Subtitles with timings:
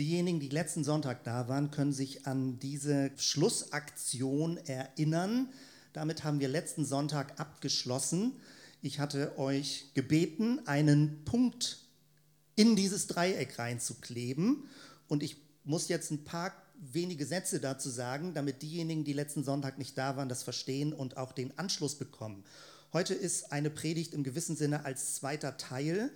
[0.00, 5.50] Diejenigen, die letzten Sonntag da waren, können sich an diese Schlussaktion erinnern.
[5.92, 8.32] Damit haben wir letzten Sonntag abgeschlossen.
[8.80, 11.80] Ich hatte euch gebeten, einen Punkt
[12.56, 14.64] in dieses Dreieck reinzukleben.
[15.06, 19.76] Und ich muss jetzt ein paar wenige Sätze dazu sagen, damit diejenigen, die letzten Sonntag
[19.76, 22.42] nicht da waren, das verstehen und auch den Anschluss bekommen.
[22.94, 26.10] Heute ist eine Predigt im gewissen Sinne als zweiter Teil,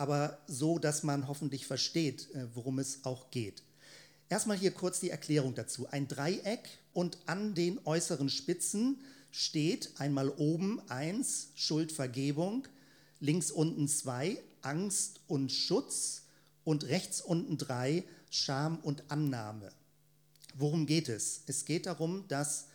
[0.00, 3.62] aber so, dass man hoffentlich versteht, äh, worum es auch geht.
[4.30, 5.88] Erstmal hier kurz die Erklärung dazu.
[5.90, 8.98] Ein Dreieck und an den äußeren Spitzen
[9.30, 12.66] steht einmal oben eins, Schuldvergebung,
[13.20, 16.22] links unten zwei, Angst und Schutz
[16.64, 19.70] und rechts unten drei, Scham und Annahme.
[20.54, 21.42] Worum geht es?
[21.46, 22.68] Es geht darum, dass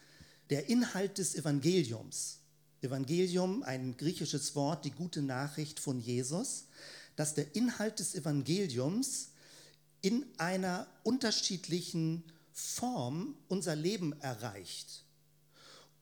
[0.51, 2.37] der Inhalt des Evangeliums,
[2.81, 6.65] Evangelium, ein griechisches Wort, die gute Nachricht von Jesus,
[7.15, 9.29] dass der Inhalt des Evangeliums
[10.01, 15.03] in einer unterschiedlichen Form unser Leben erreicht.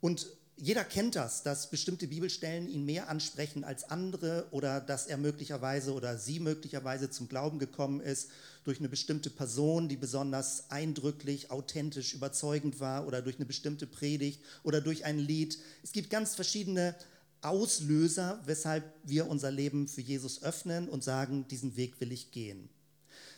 [0.02, 5.18] Und jeder kennt das, dass bestimmte Bibelstellen ihn mehr ansprechen als andere oder dass er
[5.18, 8.30] möglicherweise oder sie möglicherweise zum Glauben gekommen ist
[8.64, 14.42] durch eine bestimmte Person, die besonders eindrücklich, authentisch, überzeugend war oder durch eine bestimmte Predigt
[14.62, 15.58] oder durch ein Lied.
[15.82, 16.96] Es gibt ganz verschiedene
[17.44, 22.70] Auslöser, weshalb wir unser Leben für Jesus öffnen und sagen, diesen Weg will ich gehen.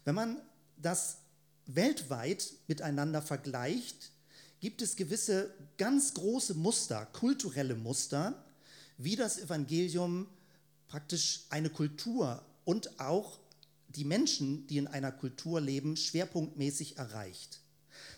[0.04, 0.42] Wenn man
[0.78, 1.18] das
[1.66, 4.12] weltweit miteinander vergleicht,
[4.60, 8.44] gibt es gewisse ganz große Muster, kulturelle Muster,
[8.98, 10.28] wie das Evangelium
[10.88, 13.40] praktisch eine Kultur und auch
[13.90, 17.60] die Menschen, die in einer Kultur leben, schwerpunktmäßig erreicht.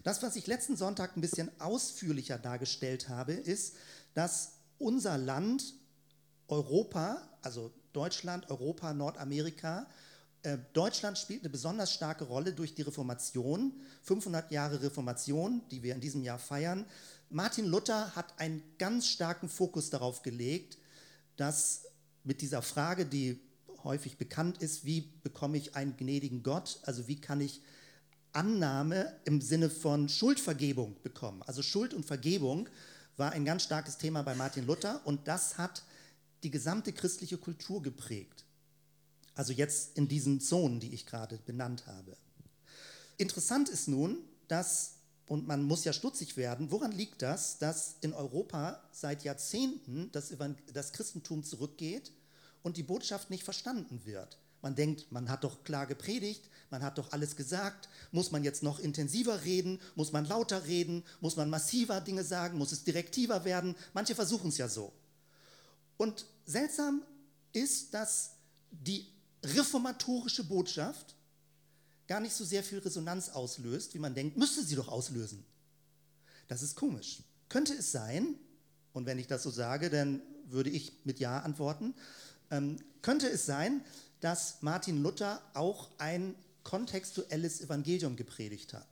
[0.04, 3.76] Das, was ich letzten Sonntag ein bisschen ausführlicher dargestellt habe, ist,
[4.14, 5.74] dass unser Land,
[6.48, 9.88] Europa, also Deutschland, Europa, Nordamerika,
[10.44, 15.96] äh, Deutschland spielt eine besonders starke Rolle durch die Reformation, 500 Jahre Reformation, die wir
[15.96, 16.86] in diesem Jahr feiern.
[17.30, 20.78] Martin Luther hat einen ganz starken Fokus darauf gelegt,
[21.36, 21.84] dass
[22.24, 23.40] mit dieser Frage, die
[23.84, 27.62] häufig bekannt ist, wie bekomme ich einen gnädigen Gott, also wie kann ich
[28.32, 31.42] Annahme im Sinne von Schuldvergebung bekommen.
[31.44, 32.70] Also Schuld und Vergebung
[33.18, 35.84] war ein ganz starkes Thema bei Martin Luther und das hat
[36.44, 38.46] die gesamte christliche Kultur geprägt.
[39.34, 42.16] Also jetzt in diesen Zonen, die ich gerade benannt habe.
[43.18, 44.94] Interessant ist nun, dass,
[45.28, 50.34] und man muss ja stutzig werden, woran liegt das, dass in Europa seit Jahrzehnten das,
[50.74, 52.12] das Christentum zurückgeht
[52.62, 54.38] und die Botschaft nicht verstanden wird?
[54.68, 57.88] Man denkt, man hat doch klar gepredigt, man hat doch alles gesagt.
[58.12, 59.80] Muss man jetzt noch intensiver reden?
[59.96, 61.06] Muss man lauter reden?
[61.22, 62.58] Muss man massiver Dinge sagen?
[62.58, 63.78] Muss es direktiver werden?
[63.94, 64.92] Manche versuchen es ja so.
[65.96, 67.02] Und seltsam
[67.54, 68.32] ist, dass
[68.72, 69.08] die
[69.42, 71.16] reformatorische Botschaft
[72.06, 75.46] gar nicht so sehr viel Resonanz auslöst, wie man denkt, müsste sie doch auslösen.
[76.50, 77.20] Das ist komisch.
[77.48, 78.36] Könnte es sein,
[78.92, 81.94] und wenn ich das so sage, dann würde ich mit Ja antworten,
[82.52, 83.82] ähm, könnte es sein,
[84.20, 88.88] dass Martin Luther auch ein kontextuelles Evangelium gepredigt hat.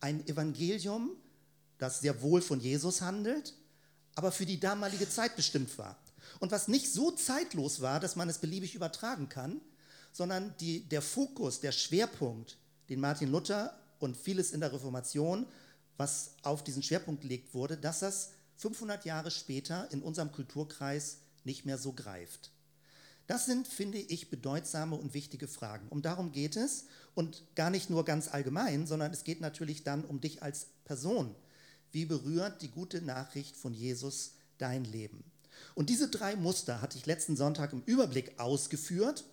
[0.00, 1.10] Ein Evangelium,
[1.78, 3.54] das sehr wohl von Jesus handelt,
[4.14, 5.96] aber für die damalige Zeit bestimmt war.
[6.40, 9.60] Und was nicht so zeitlos war, dass man es beliebig übertragen kann,
[10.12, 15.46] sondern die, der Fokus, der Schwerpunkt, den Martin Luther und vieles in der Reformation,
[15.96, 21.64] was auf diesen Schwerpunkt gelegt wurde, dass das 500 Jahre später in unserem Kulturkreis nicht
[21.64, 22.50] mehr so greift.
[23.26, 25.88] Das sind, finde ich, bedeutsame und wichtige Fragen.
[25.88, 30.04] Um darum geht es und gar nicht nur ganz allgemein, sondern es geht natürlich dann
[30.04, 31.34] um dich als Person.
[31.92, 35.24] Wie berührt die gute Nachricht von Jesus dein Leben?
[35.74, 39.24] Und diese drei Muster hatte ich letzten Sonntag im Überblick ausgeführt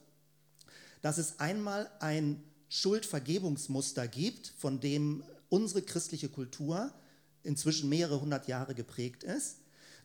[1.02, 6.92] dass es einmal ein Schuldvergebungsmuster gibt, von dem unsere christliche Kultur
[7.44, 9.58] inzwischen mehrere hundert Jahre geprägt ist.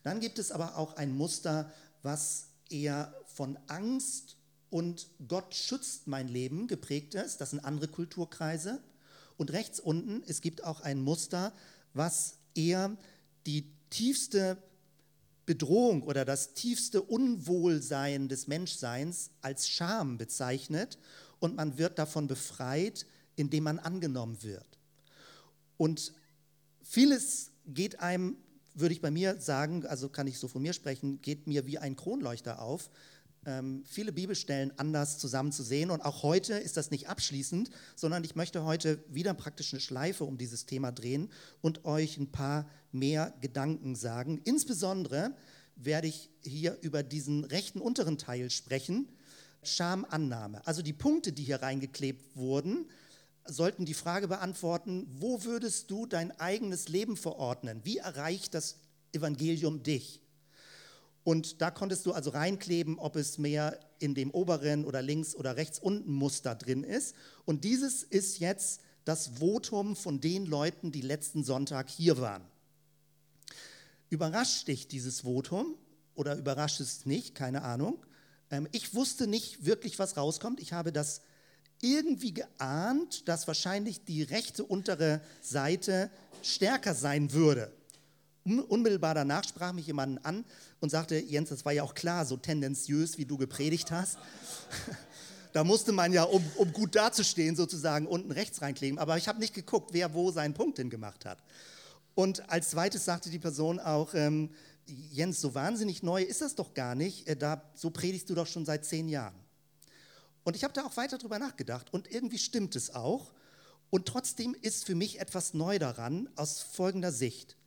[0.03, 4.37] Dann gibt es aber auch ein Muster, was eher von Angst
[4.69, 7.41] und Gott schützt mein Leben geprägt ist.
[7.41, 8.81] Das sind andere Kulturkreise.
[9.37, 11.53] Und rechts unten, es gibt auch ein Muster,
[11.93, 12.95] was eher
[13.45, 14.57] die tiefste
[15.45, 20.97] Bedrohung oder das tiefste Unwohlsein des Menschseins als Scham bezeichnet
[21.39, 23.05] und man wird davon befreit,
[23.35, 24.79] indem man angenommen wird.
[25.77, 26.13] Und
[26.81, 28.37] vieles geht einem,
[28.73, 31.77] würde ich bei mir sagen, also kann ich so von mir sprechen, geht mir wie
[31.77, 32.89] ein Kronleuchter auf,
[33.85, 35.91] viele Bibelstellen anders zusammenzusehen.
[35.91, 40.23] Und auch heute ist das nicht abschließend, sondern ich möchte heute wieder praktisch eine Schleife
[40.23, 41.29] um dieses Thema drehen
[41.61, 44.41] und euch ein paar mehr Gedanken sagen.
[44.45, 45.35] Insbesondere
[45.75, 49.07] werde ich hier über diesen rechten unteren Teil sprechen,
[49.61, 50.65] Schamannahme.
[50.65, 52.89] Also die Punkte, die hier reingeklebt wurden,
[53.47, 57.81] sollten die Frage beantworten, wo würdest du dein eigenes Leben verordnen?
[57.83, 58.77] Wie erreicht das
[59.11, 60.21] Evangelium dich?
[61.25, 65.57] Und da konntest du also reinkleben, ob es mehr in dem oberen oder links oder
[65.57, 67.15] rechts unten Muster drin ist.
[67.45, 72.43] Und dieses ist jetzt das Votum von den Leuten, die letzten Sonntag hier waren.
[74.11, 75.73] Überrascht dich dieses Votum
[76.13, 77.33] oder überrascht es nicht?
[77.33, 78.05] Keine Ahnung.
[78.51, 80.59] Ähm, ich wusste nicht wirklich, was rauskommt.
[80.59, 81.21] Ich habe das
[81.81, 86.11] irgendwie geahnt, dass wahrscheinlich die rechte untere Seite
[86.43, 87.73] stärker sein würde.
[88.45, 90.45] Unmittelbar danach sprach mich jemand an
[90.79, 94.19] und sagte, Jens, das war ja auch klar, so tendenziös, wie du gepredigt hast.
[95.53, 98.99] da musste man ja, um, um, gut dazustehen, sozusagen unten rechts reinkleben.
[98.99, 101.39] Aber ich habe nicht geguckt, wer wo seinen Punkt hingemacht hat.
[102.13, 104.51] Und als zweites sagte die Person auch, ähm,
[104.85, 107.27] Jens, so wahnsinnig neu ist das doch gar nicht.
[107.27, 109.35] Äh, da, so predigst du doch schon seit zehn Jahren.
[110.43, 113.33] Und ich habe da auch weiter drüber nachgedacht und irgendwie stimmt es auch.
[113.89, 117.57] Und trotzdem ist für mich etwas neu daran aus folgender Sicht.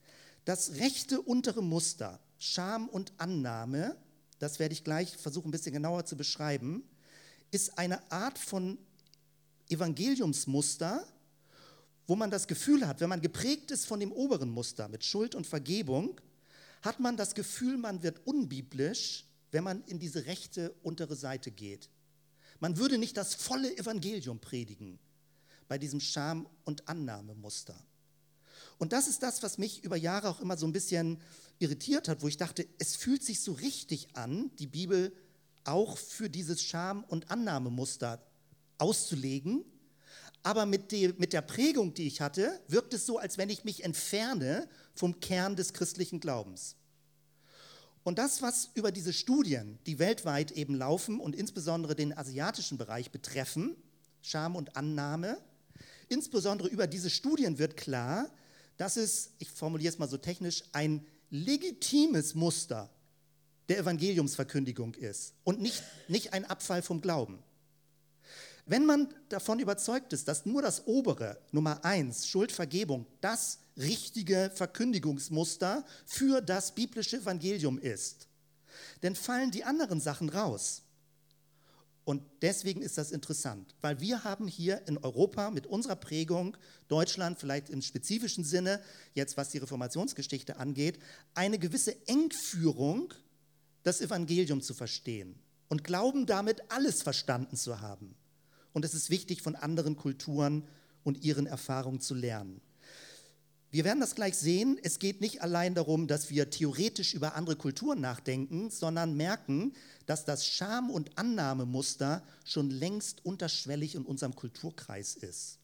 [0.48, 3.98] Das rechte untere Muster, Scham und Annahme,
[4.38, 6.88] das werde ich gleich versuchen, ein bisschen genauer zu beschreiben,
[7.50, 8.78] ist eine Art von
[9.68, 11.06] Evangeliumsmuster,
[12.06, 15.34] wo man das Gefühl hat, wenn man geprägt ist von dem oberen Muster mit Schuld
[15.34, 16.18] und Vergebung,
[16.80, 21.90] hat man das Gefühl, man wird unbiblisch, wenn man in diese rechte untere Seite geht.
[22.58, 24.98] Man würde nicht das volle Evangelium predigen
[25.68, 27.78] bei diesem Scham- und Annahmemuster.
[28.78, 31.20] Und das ist das, was mich über Jahre auch immer so ein bisschen
[31.58, 35.12] irritiert hat, wo ich dachte, es fühlt sich so richtig an, die Bibel
[35.64, 38.22] auch für dieses Scham- und Annahmemuster
[38.78, 39.64] auszulegen.
[40.44, 43.64] Aber mit, die, mit der Prägung, die ich hatte, wirkt es so, als wenn ich
[43.64, 46.76] mich entferne vom Kern des christlichen Glaubens.
[48.04, 53.10] Und das, was über diese Studien, die weltweit eben laufen und insbesondere den asiatischen Bereich
[53.10, 53.76] betreffen,
[54.22, 55.38] Scham und Annahme,
[56.08, 58.30] insbesondere über diese Studien wird klar,
[58.78, 62.88] dass es, ich formuliere es mal so technisch, ein legitimes Muster
[63.69, 67.42] der Evangeliumsverkündigung ist und nicht, nicht ein Abfall vom Glauben.
[68.64, 75.84] Wenn man davon überzeugt ist, dass nur das obere, Nummer eins, Schuldvergebung, das richtige Verkündigungsmuster
[76.06, 78.28] für das biblische Evangelium ist,
[79.00, 80.82] dann fallen die anderen Sachen raus.
[82.08, 86.56] Und deswegen ist das interessant, weil wir haben hier in Europa mit unserer Prägung,
[86.88, 88.81] Deutschland vielleicht im spezifischen Sinne,
[89.12, 90.99] jetzt was die Reformationsgeschichte angeht,
[91.34, 93.12] eine gewisse Engführung,
[93.82, 95.38] das Evangelium zu verstehen
[95.69, 98.14] und glauben damit alles verstanden zu haben.
[98.72, 100.66] Und es ist wichtig, von anderen Kulturen
[101.04, 102.62] und ihren Erfahrungen zu lernen.
[103.70, 104.78] Wir werden das gleich sehen.
[104.82, 109.74] Es geht nicht allein darum, dass wir theoretisch über andere Kulturen nachdenken, sondern merken,
[110.06, 115.58] dass das Scham- und Annahmemuster schon längst unterschwellig in unserem Kulturkreis ist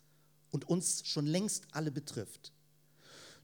[0.50, 2.52] und uns schon längst alle betrifft.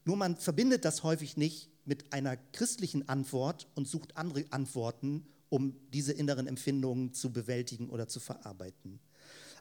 [0.05, 5.75] Nur man verbindet das häufig nicht mit einer christlichen Antwort und sucht andere Antworten, um
[5.91, 8.99] diese inneren Empfindungen zu bewältigen oder zu verarbeiten.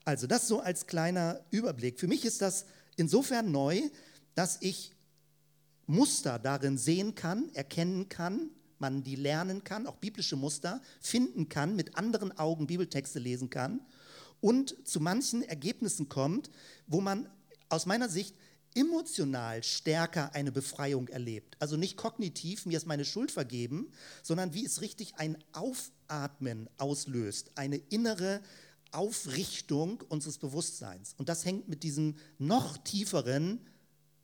[0.05, 1.99] Also das so als kleiner Überblick.
[1.99, 2.67] Für mich ist das
[2.97, 3.81] insofern neu,
[4.35, 4.93] dass ich
[5.87, 11.77] Muster darin sehen kann, erkennen kann, man die lernen kann, auch biblische Muster finden kann,
[11.77, 13.81] mit anderen Augen Bibeltexte lesen kann
[14.41, 16.51] und zu manchen Ergebnissen kommt,
[16.87, 17.29] wo man
[17.69, 18.35] aus meiner Sicht
[18.75, 21.57] emotional stärker eine Befreiung erlebt.
[21.59, 23.91] Also nicht kognitiv, mir ist meine Schuld vergeben,
[24.23, 28.41] sondern wie es richtig ein Aufatmen auslöst, eine innere
[28.93, 31.15] Aufrichtung unseres Bewusstseins.
[31.17, 33.61] Und das hängt mit diesem noch tieferen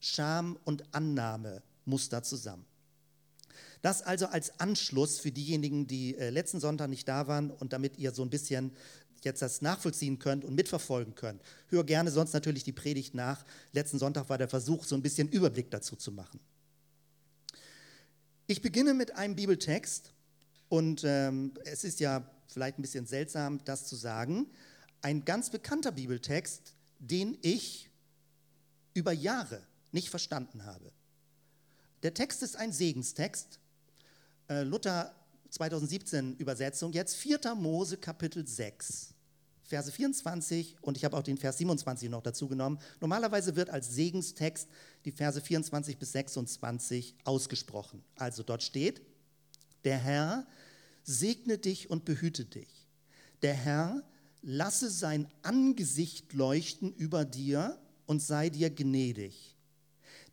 [0.07, 2.65] Scham- und Annahmemuster zusammen.
[3.83, 7.99] Das also als Anschluss für diejenigen, die äh, letzten Sonntag nicht da waren und damit
[7.99, 8.73] ihr so ein bisschen
[9.23, 11.43] jetzt das nachvollziehen könnt und mitverfolgen könnt.
[11.69, 13.45] Hör gerne sonst natürlich die Predigt nach.
[13.73, 16.39] Letzten Sonntag war der Versuch, so ein bisschen Überblick dazu zu machen.
[18.47, 20.13] Ich beginne mit einem Bibeltext
[20.69, 24.47] und ähm, es ist ja vielleicht ein bisschen seltsam, das zu sagen.
[25.03, 27.91] Ein ganz bekannter Bibeltext, den ich
[28.95, 30.93] über Jahre nicht verstanden habe.
[32.02, 33.59] Der Text ist ein Segenstext.
[34.49, 35.14] Äh, Luther
[35.50, 37.55] 2017 Übersetzung, jetzt 4.
[37.55, 39.14] Mose Kapitel 6.
[39.64, 42.78] Verse 24 und ich habe auch den Vers 27 noch dazu genommen.
[43.00, 44.69] Normalerweise wird als Segenstext
[45.05, 48.05] die Verse 24 bis 26 ausgesprochen.
[48.14, 49.02] Also dort steht,
[49.85, 50.47] der Herr
[51.02, 52.87] segne dich und behüte dich.
[53.43, 54.05] Der Herr
[54.43, 57.76] lasse sein Angesicht leuchten über dir
[58.07, 59.56] und sei dir gnädig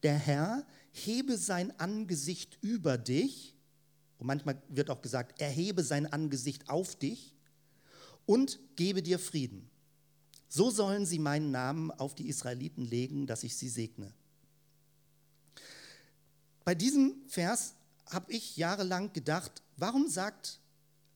[0.03, 3.55] der Herr hebe sein Angesicht über dich,
[4.19, 7.33] und manchmal wird auch gesagt, erhebe sein Angesicht auf dich
[8.25, 9.69] und gebe dir Frieden.
[10.47, 14.13] So sollen sie meinen Namen auf die Israeliten legen, dass ich sie segne.
[16.63, 17.73] Bei diesem Vers
[18.05, 20.59] habe ich jahrelang gedacht, warum sagt,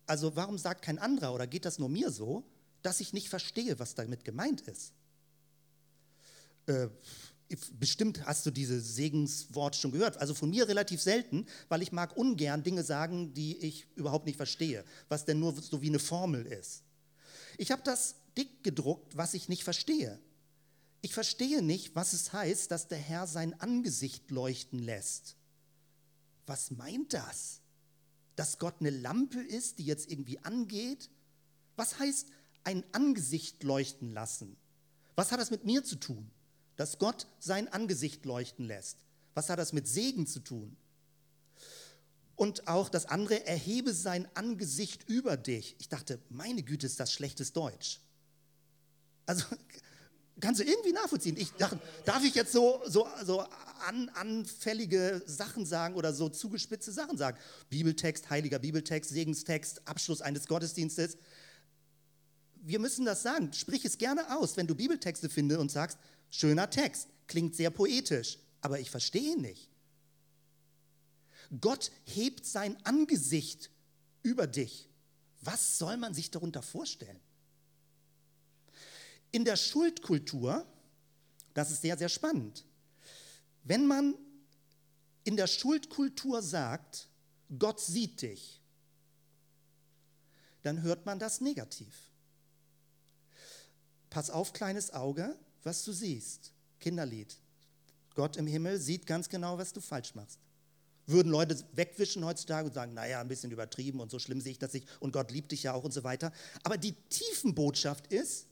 [0.06, 2.44] also warum sagt kein anderer oder geht das nur mir so,
[2.82, 4.94] dass ich nicht verstehe, was damit gemeint ist?
[6.66, 6.90] Äh,
[7.80, 10.18] bestimmt hast du dieses Segenswort schon gehört.
[10.18, 14.38] Also von mir relativ selten, weil ich mag ungern Dinge sagen, die ich überhaupt nicht
[14.38, 16.84] verstehe, was denn nur so wie eine Formel ist.
[17.58, 20.20] Ich habe das dick gedruckt, was ich nicht verstehe.
[21.02, 25.36] Ich verstehe nicht, was es heißt, dass der Herr sein Angesicht leuchten lässt.
[26.46, 27.62] Was meint das?
[28.36, 31.10] Dass Gott eine Lampe ist, die jetzt irgendwie angeht?
[31.76, 32.28] Was heißt
[32.64, 34.58] ein Angesicht leuchten lassen?
[35.16, 36.30] Was hat das mit mir zu tun?
[36.78, 38.98] Dass Gott sein Angesicht leuchten lässt.
[39.34, 40.78] Was hat das mit Segen zu tun?
[42.36, 45.76] Und auch das andere, erhebe sein Angesicht über dich.
[45.80, 48.00] Ich dachte, meine Güte, ist das schlechtes Deutsch.
[49.26, 49.44] Also
[50.40, 51.36] kannst du irgendwie nachvollziehen.
[51.36, 53.42] Ich dachte, darf ich jetzt so, so, so
[53.88, 57.40] an, anfällige Sachen sagen oder so zugespitzte Sachen sagen?
[57.70, 61.18] Bibeltext, heiliger Bibeltext, Segenstext, Abschluss eines Gottesdienstes.
[62.68, 63.54] Wir müssen das sagen.
[63.54, 65.98] Sprich es gerne aus, wenn du Bibeltexte findest und sagst,
[66.30, 69.70] Schöner Text, klingt sehr poetisch, aber ich verstehe ihn nicht.
[71.62, 73.72] Gott hebt sein Angesicht
[74.22, 74.90] über dich.
[75.40, 77.22] Was soll man sich darunter vorstellen?
[79.32, 80.66] In der Schuldkultur,
[81.54, 82.66] das ist sehr, sehr spannend,
[83.64, 84.14] wenn man
[85.24, 87.08] in der Schuldkultur sagt,
[87.58, 88.62] Gott sieht dich,
[90.64, 92.07] dann hört man das negativ.
[94.10, 96.54] Pass auf, kleines Auge, was du siehst.
[96.80, 97.36] Kinderlied.
[98.16, 100.40] Gott im Himmel sieht ganz genau, was du falsch machst.
[101.06, 104.60] Würden Leute wegwischen heutzutage und sagen, naja, ein bisschen übertrieben und so schlimm sehe ich
[104.60, 106.34] das nicht und Gott liebt dich ja auch und so weiter.
[106.64, 108.48] Aber die Tiefenbotschaft ist,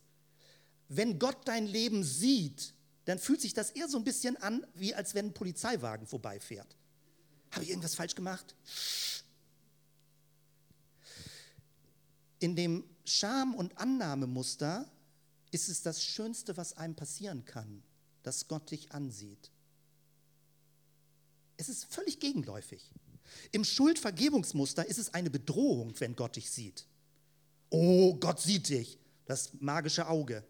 [0.88, 2.74] wenn Gott dein Leben sieht,
[3.06, 6.76] dann fühlt sich das eher so ein bisschen an, wie als wenn ein Polizeiwagen vorbeifährt.
[7.52, 8.56] Habe ich irgendwas falsch gemacht?
[12.40, 14.90] In dem Scham- und Annahmemuster
[15.56, 17.82] ist es das Schönste, was einem passieren kann,
[18.24, 19.52] dass Gott dich ansieht.
[21.56, 22.92] Es ist völlig gegenläufig.
[23.54, 26.86] Im Schuldvergebungsmuster ist es eine Bedrohung, wenn Gott dich sieht.
[27.70, 30.44] Oh, Gott sieht dich, das magische Auge.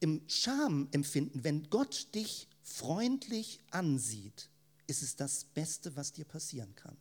[0.00, 4.50] Im Schamempfinden, wenn Gott dich freundlich ansieht,
[4.86, 6.98] ist es das Beste, was dir passieren kann.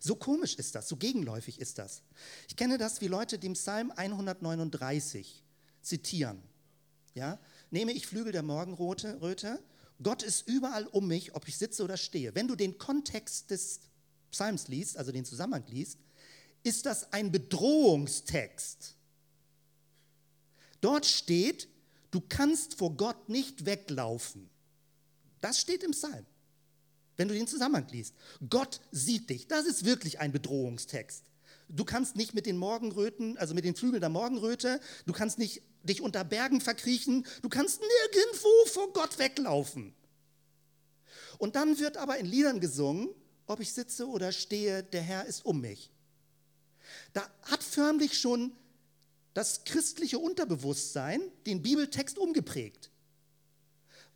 [0.00, 2.02] So komisch ist das, so gegenläufig ist das.
[2.48, 5.42] Ich kenne das, wie Leute den Psalm 139
[5.82, 6.42] zitieren.
[7.14, 7.38] Ja?
[7.70, 9.62] Nehme ich Flügel der Morgenröte,
[10.02, 12.34] Gott ist überall um mich, ob ich sitze oder stehe.
[12.34, 13.80] Wenn du den Kontext des
[14.30, 15.98] Psalms liest, also den Zusammenhang liest,
[16.62, 18.94] ist das ein Bedrohungstext.
[20.80, 21.68] Dort steht,
[22.12, 24.48] du kannst vor Gott nicht weglaufen.
[25.40, 26.26] Das steht im Psalm
[27.18, 28.14] wenn du den Zusammenhang liest.
[28.48, 29.48] Gott sieht dich.
[29.48, 31.24] Das ist wirklich ein Bedrohungstext.
[31.68, 35.60] Du kannst nicht mit den Morgenröten, also mit den Flügeln der Morgenröte, du kannst nicht
[35.82, 39.94] dich unter Bergen verkriechen, du kannst nirgendwo vor Gott weglaufen.
[41.36, 43.10] Und dann wird aber in Liedern gesungen,
[43.46, 45.90] ob ich sitze oder stehe, der Herr ist um mich.
[47.12, 48.52] Da hat förmlich schon
[49.34, 52.90] das christliche Unterbewusstsein den Bibeltext umgeprägt.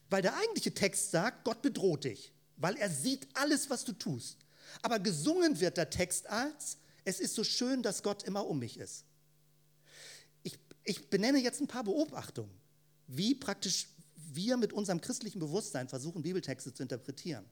[0.08, 4.38] Weil der eigentliche Text sagt, Gott bedroht dich weil er sieht alles, was du tust.
[4.80, 8.78] Aber gesungen wird der Text als, es ist so schön, dass Gott immer um mich
[8.78, 9.04] ist.
[10.42, 12.52] Ich, ich benenne jetzt ein paar Beobachtungen,
[13.08, 13.88] wie praktisch
[14.32, 17.44] wir mit unserem christlichen Bewusstsein versuchen, Bibeltexte zu interpretieren.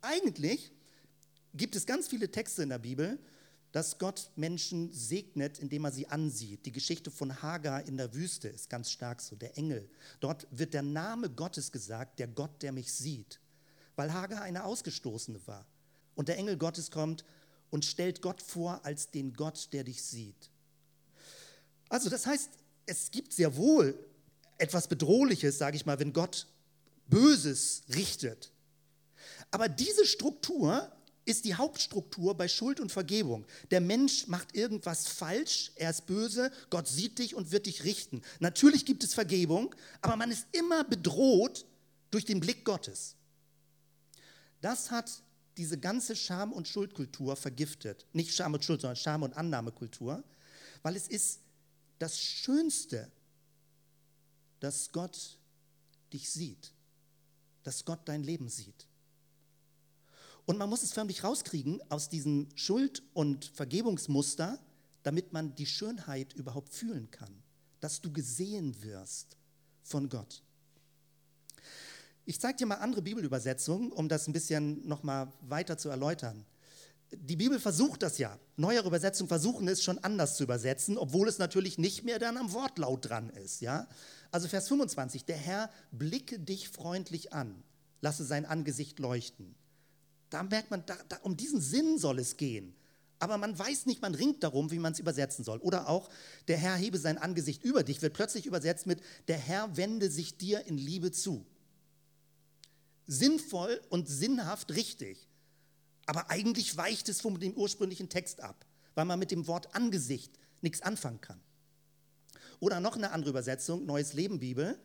[0.00, 0.72] Eigentlich
[1.54, 3.18] gibt es ganz viele Texte in der Bibel,
[3.72, 6.66] dass Gott Menschen segnet, indem er sie ansieht.
[6.66, 9.88] Die Geschichte von Hagar in der Wüste ist ganz stark so, der Engel.
[10.20, 13.40] Dort wird der Name Gottes gesagt, der Gott, der mich sieht
[13.96, 15.66] weil Hagar eine Ausgestoßene war.
[16.14, 17.24] Und der Engel Gottes kommt
[17.70, 20.50] und stellt Gott vor als den Gott, der dich sieht.
[21.88, 22.50] Also das heißt,
[22.86, 23.98] es gibt sehr wohl
[24.58, 26.46] etwas Bedrohliches, sage ich mal, wenn Gott
[27.08, 28.52] Böses richtet.
[29.50, 30.90] Aber diese Struktur
[31.24, 33.46] ist die Hauptstruktur bei Schuld und Vergebung.
[33.70, 38.22] Der Mensch macht irgendwas falsch, er ist böse, Gott sieht dich und wird dich richten.
[38.40, 41.64] Natürlich gibt es Vergebung, aber man ist immer bedroht
[42.10, 43.14] durch den Blick Gottes.
[44.62, 45.22] Das hat
[45.58, 48.06] diese ganze Scham- und Schuldkultur vergiftet.
[48.14, 50.24] Nicht Scham und Schuld, sondern Scham- und Annahmekultur,
[50.82, 51.40] weil es ist
[51.98, 53.10] das Schönste,
[54.60, 55.38] dass Gott
[56.12, 56.72] dich sieht,
[57.64, 58.86] dass Gott dein Leben sieht.
[60.46, 64.58] Und man muss es förmlich rauskriegen aus diesem Schuld- und Vergebungsmuster,
[65.02, 67.42] damit man die Schönheit überhaupt fühlen kann,
[67.80, 69.36] dass du gesehen wirst
[69.82, 70.42] von Gott.
[72.24, 76.44] Ich zeige dir mal andere Bibelübersetzungen, um das ein bisschen nochmal weiter zu erläutern.
[77.14, 78.38] Die Bibel versucht das ja.
[78.56, 82.52] Neuere Übersetzungen versuchen es schon anders zu übersetzen, obwohl es natürlich nicht mehr dann am
[82.52, 83.60] Wortlaut dran ist.
[83.60, 83.88] Ja?
[84.30, 87.62] Also Vers 25, der Herr blicke dich freundlich an,
[88.00, 89.54] lasse sein Angesicht leuchten.
[90.30, 92.74] Da merkt man, da, da, um diesen Sinn soll es gehen.
[93.18, 95.58] Aber man weiß nicht, man ringt darum, wie man es übersetzen soll.
[95.58, 96.08] Oder auch,
[96.48, 100.38] der Herr hebe sein Angesicht über dich, wird plötzlich übersetzt mit, der Herr wende sich
[100.38, 101.46] dir in Liebe zu.
[103.12, 105.28] Sinnvoll und sinnhaft richtig.
[106.06, 110.38] Aber eigentlich weicht es von dem ursprünglichen Text ab, weil man mit dem Wort Angesicht
[110.60, 111.40] nichts anfangen kann.
[112.60, 114.78] Oder noch eine andere Übersetzung, Neues Leben Bibel.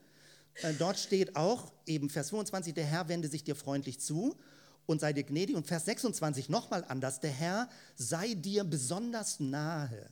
[0.56, 4.36] Äh, dort steht auch eben Vers 25, der Herr wende sich dir freundlich zu
[4.86, 5.56] und sei dir gnädig.
[5.56, 10.10] Und Vers 26 nochmal anders, der Herr sei dir besonders nahe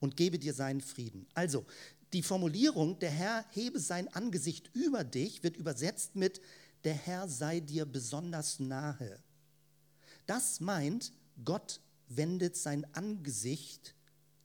[0.00, 1.26] und gebe dir seinen Frieden.
[1.34, 1.66] Also
[2.14, 6.40] die Formulierung, der Herr hebe sein Angesicht über dich, wird übersetzt mit,
[6.84, 9.22] der Herr sei dir besonders nahe.
[10.26, 11.12] Das meint,
[11.44, 13.94] Gott wendet sein Angesicht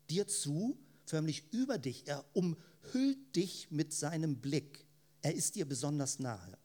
[0.09, 2.07] dir zu, förmlich über dich.
[2.07, 4.85] Er umhüllt dich mit seinem Blick.
[5.21, 6.57] Er ist dir besonders nahe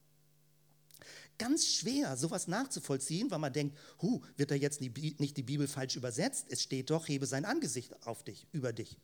[1.39, 5.97] ganz schwer, sowas nachzuvollziehen, weil man denkt, hu, wird da jetzt nicht die Bibel falsch
[5.97, 6.47] übersetzt?
[6.49, 8.97] Es steht doch, hebe sein Angesicht auf dich, über dich.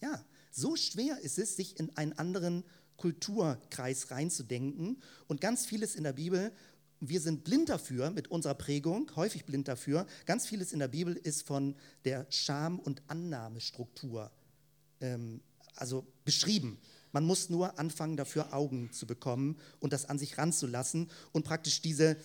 [0.00, 2.64] Ja, so schwer ist es, sich in einen anderen
[2.96, 5.02] Kulturkreis reinzudenken.
[5.26, 6.52] Und ganz vieles in der Bibel,
[7.00, 10.06] wir sind blind dafür mit unserer Prägung, häufig blind dafür.
[10.24, 14.30] Ganz vieles in der Bibel ist von der Scham- und Annahmestruktur
[15.00, 15.40] ähm,
[15.74, 16.78] also beschrieben.
[17.12, 21.82] Man muss nur anfangen, dafür Augen zu bekommen und das an sich ranzulassen und praktisch
[21.82, 22.16] diese,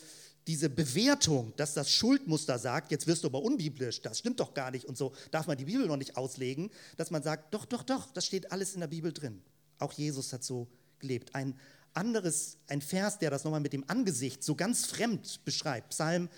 [0.47, 4.71] diese Bewertung, dass das Schuldmuster sagt, jetzt wirst du aber unbiblisch, das stimmt doch gar
[4.71, 7.83] nicht und so, darf man die Bibel noch nicht auslegen, dass man sagt, doch, doch,
[7.83, 9.41] doch, das steht alles in der Bibel drin.
[9.79, 10.67] Auch Jesus hat so
[10.99, 11.35] gelebt.
[11.35, 11.57] Ein
[11.93, 16.29] anderes, ein Vers, der das nochmal mit dem Angesicht so ganz fremd beschreibt, Psalm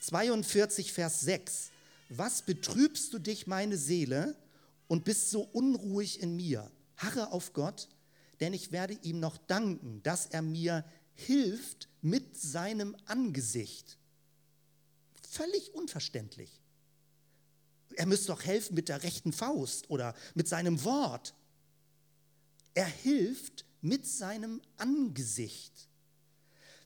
[0.00, 1.70] 42, Vers 6.
[2.08, 4.36] Was betrübst du dich, meine Seele,
[4.88, 6.70] und bist so unruhig in mir?
[6.96, 7.88] harre auf Gott,
[8.40, 13.98] denn ich werde ihm noch danken, dass er mir hilft mit seinem Angesicht.
[15.28, 16.60] Völlig unverständlich.
[17.96, 21.34] Er müsste doch helfen mit der rechten Faust oder mit seinem Wort.
[22.76, 25.88] Er hilft mit seinem Angesicht.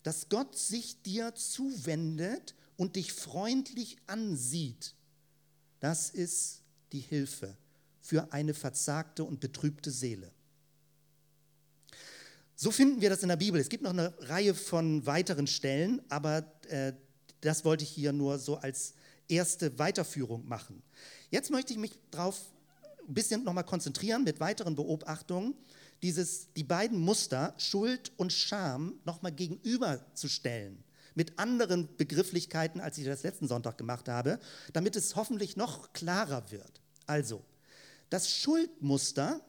[0.05, 4.95] Dass Gott sich dir zuwendet und dich freundlich ansieht,
[5.81, 7.57] das ist die Hilfe
[8.01, 10.31] für eine verzagte und betrübte Seele.
[12.55, 13.61] So finden wir das in der Bibel.
[13.61, 16.93] Es gibt noch eine Reihe von weiteren Stellen, aber äh,
[17.41, 18.95] das wollte ich hier nur so als
[19.27, 20.85] erste Weiterführung machen.
[21.31, 22.41] Jetzt möchte ich mich darauf
[23.09, 25.55] ein bisschen nochmal konzentrieren mit weiteren Beobachtungen,
[26.03, 30.83] dieses, die beiden Muster Schuld und Scham nochmal gegenüberzustellen
[31.15, 34.39] mit anderen Begrifflichkeiten, als ich das letzten Sonntag gemacht habe,
[34.73, 36.81] damit es hoffentlich noch klarer wird.
[37.07, 37.45] Also,
[38.09, 39.45] das Schuldmuster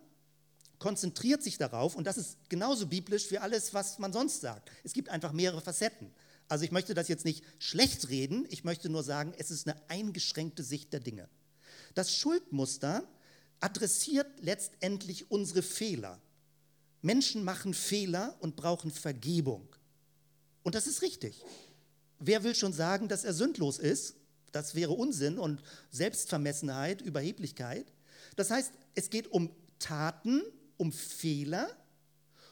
[0.80, 4.72] konzentriert sich darauf, und das ist genauso biblisch wie alles, was man sonst sagt.
[4.84, 6.12] Es gibt einfach mehrere Facetten.
[6.48, 9.80] Also ich möchte das jetzt nicht schlecht reden, ich möchte nur sagen, es ist eine
[9.90, 11.30] eingeschränkte Sicht der Dinge.
[11.94, 13.08] Das Schuldmuster
[13.60, 16.20] adressiert letztendlich unsere Fehler.
[17.02, 19.68] Menschen machen Fehler und brauchen Vergebung.
[20.64, 21.44] Und das ist richtig.
[22.20, 24.16] Wer will schon sagen, dass er sündlos ist?
[24.52, 27.92] Das wäre Unsinn und Selbstvermessenheit, Überheblichkeit.
[28.36, 30.44] Das heißt, es geht um Taten,
[30.78, 31.70] um Fehler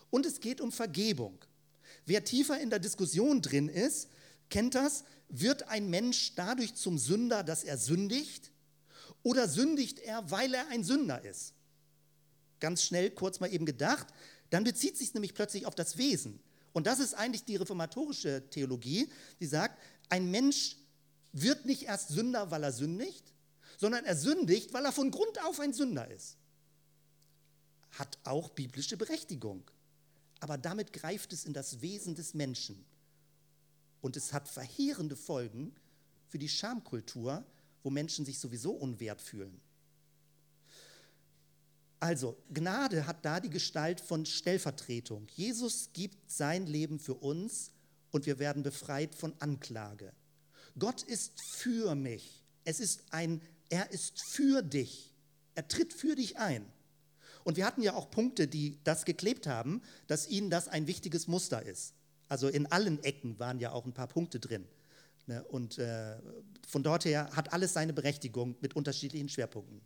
[0.10, 1.38] und es geht um Vergebung.
[2.06, 4.10] Wer tiefer in der Diskussion drin ist,
[4.50, 5.04] kennt das.
[5.28, 8.52] Wird ein Mensch dadurch zum Sünder, dass er sündigt?
[9.22, 11.54] Oder sündigt er, weil er ein Sünder ist?
[12.60, 14.08] Ganz schnell, kurz mal eben gedacht.
[14.50, 16.40] Dann bezieht sich nämlich plötzlich auf das Wesen.
[16.74, 19.10] Und das ist eigentlich die reformatorische Theologie,
[19.40, 20.78] die sagt, ein Mensch
[21.32, 23.34] wird nicht erst Sünder, weil er sündigt,
[23.78, 26.38] sondern er sündigt, weil er von Grund auf ein Sünder ist.
[27.92, 29.70] Hat auch biblische Berechtigung.
[30.40, 32.86] Aber damit greift es in das Wesen des Menschen.
[34.02, 35.76] Und es hat verheerende Folgen
[36.28, 37.44] für die Schamkultur,
[37.84, 39.60] wo Menschen sich sowieso unwert fühlen.
[42.00, 45.28] Also, Gnade hat da die Gestalt von Stellvertretung.
[45.32, 47.72] Jesus gibt sein Leben für uns
[48.12, 50.14] und wir werden befreit von Anklage.
[50.78, 52.44] Gott ist für mich.
[52.64, 55.14] Es ist ein er ist für dich.
[55.56, 56.66] Er tritt für dich ein.
[57.44, 61.28] Und wir hatten ja auch Punkte, die das geklebt haben, dass ihnen das ein wichtiges
[61.28, 61.94] Muster ist.
[62.28, 64.68] Also in allen Ecken waren ja auch ein paar Punkte drin.
[65.26, 65.44] Ne?
[65.46, 66.18] Und äh,
[66.68, 69.82] von dort her hat alles seine Berechtigung mit unterschiedlichen Schwerpunkten.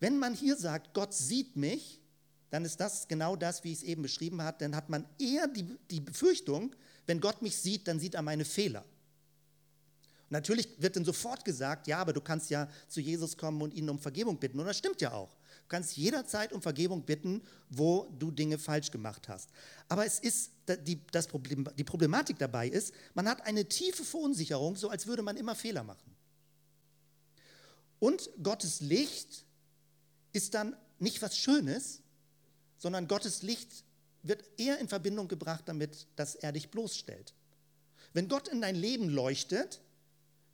[0.00, 2.00] Wenn man hier sagt, Gott sieht mich,
[2.50, 4.56] dann ist das genau das, wie ich es eben beschrieben habe.
[4.60, 6.74] Dann hat man eher die, die Befürchtung,
[7.06, 8.84] wenn Gott mich sieht, dann sieht er meine Fehler.
[10.28, 13.72] Und natürlich wird dann sofort gesagt, ja, aber du kannst ja zu Jesus kommen und
[13.74, 14.60] ihn um Vergebung bitten.
[14.60, 15.30] Und das stimmt ja auch.
[15.30, 19.50] Du kannst jederzeit um Vergebung bitten, wo du Dinge falsch gemacht hast.
[19.88, 20.50] Aber es ist,
[20.86, 25.22] die, das Problem, die Problematik dabei ist, man hat eine tiefe Verunsicherung, so als würde
[25.22, 26.14] man immer Fehler machen.
[27.98, 29.46] Und Gottes Licht
[30.32, 32.02] ist dann nicht was Schönes,
[32.76, 33.84] sondern Gottes Licht
[34.22, 37.34] wird eher in Verbindung gebracht damit, dass er dich bloßstellt.
[38.12, 39.80] Wenn Gott in dein Leben leuchtet,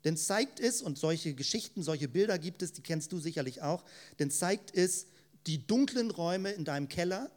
[0.03, 3.83] dann zeigt es, und solche Geschichten, solche Bilder gibt es, die kennst du sicherlich auch,
[4.17, 5.07] dann zeigt es
[5.47, 7.31] die dunklen Räume in deinem Keller.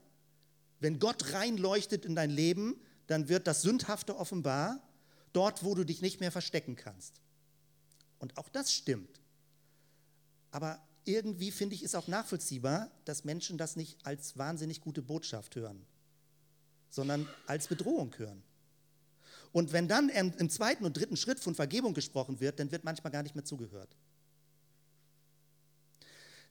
[0.80, 4.82] Wenn Gott reinleuchtet in dein Leben, dann wird das Sündhafte offenbar,
[5.32, 7.20] dort, wo du dich nicht mehr verstecken kannst.
[8.18, 9.20] Und auch das stimmt.
[10.50, 15.56] Aber irgendwie finde ich es auch nachvollziehbar, dass Menschen das nicht als wahnsinnig gute Botschaft
[15.56, 15.84] hören,
[16.90, 18.42] sondern als Bedrohung hören.
[19.50, 23.10] Und wenn dann im zweiten und dritten Schritt von Vergebung gesprochen wird, dann wird manchmal
[23.10, 23.96] gar nicht mehr zugehört.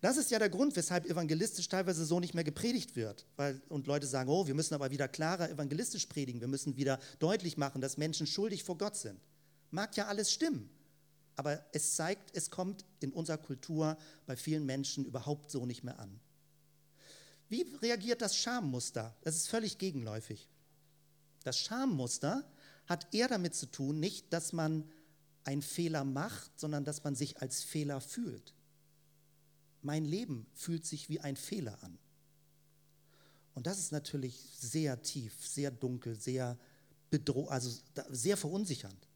[0.01, 3.25] Das ist ja der Grund, weshalb evangelistisch teilweise so nicht mehr gepredigt wird.
[3.35, 6.41] Weil, und Leute sagen, oh, wir müssen aber wieder klarer evangelistisch predigen.
[6.41, 9.19] Wir müssen wieder deutlich machen, dass Menschen schuldig vor Gott sind.
[9.71, 10.69] Mag ja alles stimmen
[11.37, 13.95] aber es zeigt, es kommt in unserer Kultur
[14.25, 16.19] bei vielen Menschen überhaupt so nicht mehr an.
[17.47, 19.15] Wie reagiert das Schammuster?
[19.21, 20.49] Das ist völlig gegenläufig.
[21.43, 22.43] Das Schammuster
[22.87, 24.89] hat eher damit zu tun, nicht, dass man
[25.43, 28.53] einen Fehler macht, sondern dass man sich als Fehler fühlt.
[29.83, 31.99] Mein Leben fühlt sich wie ein Fehler an.
[33.53, 36.57] Und das ist natürlich sehr tief, sehr dunkel, sehr
[37.11, 39.07] bedrohlich, also sehr verunsichernd.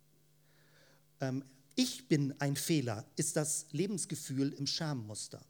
[1.19, 1.43] Ähm,
[1.75, 5.43] ich bin ein Fehler, ist das Lebensgefühl im Schammuster.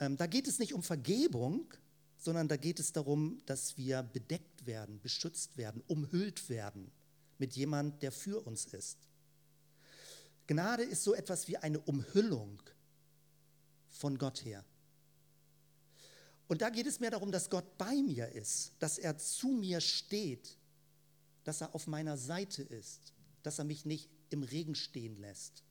[0.00, 1.72] Ähm, da geht es nicht um Vergebung,
[2.16, 6.90] sondern da geht es darum, dass wir bedeckt werden, beschützt werden, umhüllt werden
[7.38, 8.98] mit jemand, der für uns ist.
[10.46, 12.62] Gnade ist so etwas wie eine Umhüllung
[13.90, 14.64] von Gott her.
[16.48, 19.80] Und da geht es mir darum, dass Gott bei mir ist, dass er zu mir
[19.80, 20.56] steht,
[21.44, 23.12] dass er auf meiner Seite ist,
[23.42, 25.62] dass er mich nicht im Regen stehen lässt.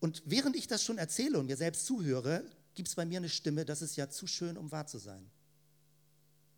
[0.00, 3.28] Und während ich das schon erzähle und mir selbst zuhöre, gibt es bei mir eine
[3.28, 5.30] Stimme, das ist ja zu schön, um wahr zu sein.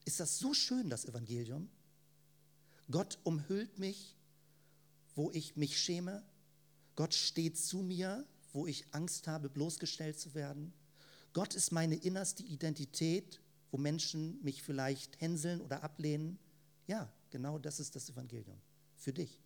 [0.05, 1.69] Ist das so schön, das Evangelium?
[2.91, 4.17] Gott umhüllt mich,
[5.15, 6.23] wo ich mich schäme.
[6.97, 10.73] Gott steht zu mir, wo ich Angst habe, bloßgestellt zu werden.
[11.33, 16.39] Gott ist meine innerste Identität, wo Menschen mich vielleicht hänseln oder ablehnen.
[16.87, 18.61] Ja, genau das ist das Evangelium
[18.97, 19.42] für dich.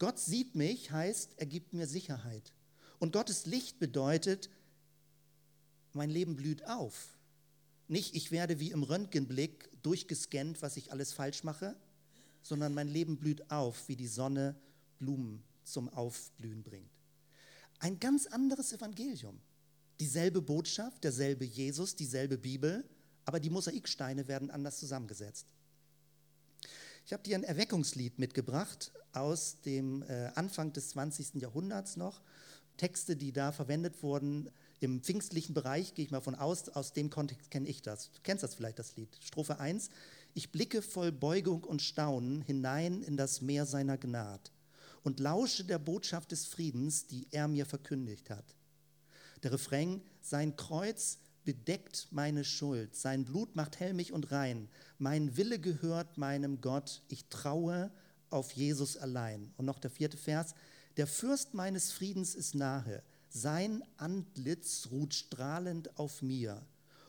[0.00, 2.52] Gott sieht mich heißt, er gibt mir Sicherheit.
[2.98, 4.48] Und Gottes Licht bedeutet,
[5.92, 7.18] mein Leben blüht auf.
[7.86, 11.76] Nicht, ich werde wie im Röntgenblick durchgescannt, was ich alles falsch mache,
[12.42, 14.56] sondern mein Leben blüht auf, wie die Sonne
[14.98, 16.90] Blumen zum Aufblühen bringt.
[17.78, 19.38] Ein ganz anderes Evangelium.
[20.00, 22.88] Dieselbe Botschaft, derselbe Jesus, dieselbe Bibel,
[23.26, 25.52] aber die Mosaiksteine werden anders zusammengesetzt.
[27.10, 31.42] Ich habe dir ein Erweckungslied mitgebracht aus dem äh, Anfang des 20.
[31.42, 32.22] Jahrhunderts noch.
[32.76, 37.10] Texte, die da verwendet wurden im pfingstlichen Bereich, gehe ich mal von aus, aus dem
[37.10, 38.12] Kontext kenne ich das.
[38.12, 39.08] Du kennst das vielleicht, das Lied.
[39.24, 39.88] Strophe 1.
[40.34, 44.52] Ich blicke voll Beugung und Staunen hinein in das Meer seiner Gnad
[45.02, 48.54] und lausche der Botschaft des Friedens, die er mir verkündigt hat.
[49.42, 51.18] Der Refrain, sein Kreuz
[51.50, 57.24] bedeckt meine Schuld, sein Blut macht helmig und rein, mein Wille gehört meinem Gott, ich
[57.24, 57.90] traue
[58.30, 59.52] auf Jesus allein.
[59.56, 60.54] Und noch der vierte Vers,
[60.96, 66.64] der Fürst meines Friedens ist nahe, sein Antlitz ruht strahlend auf mir.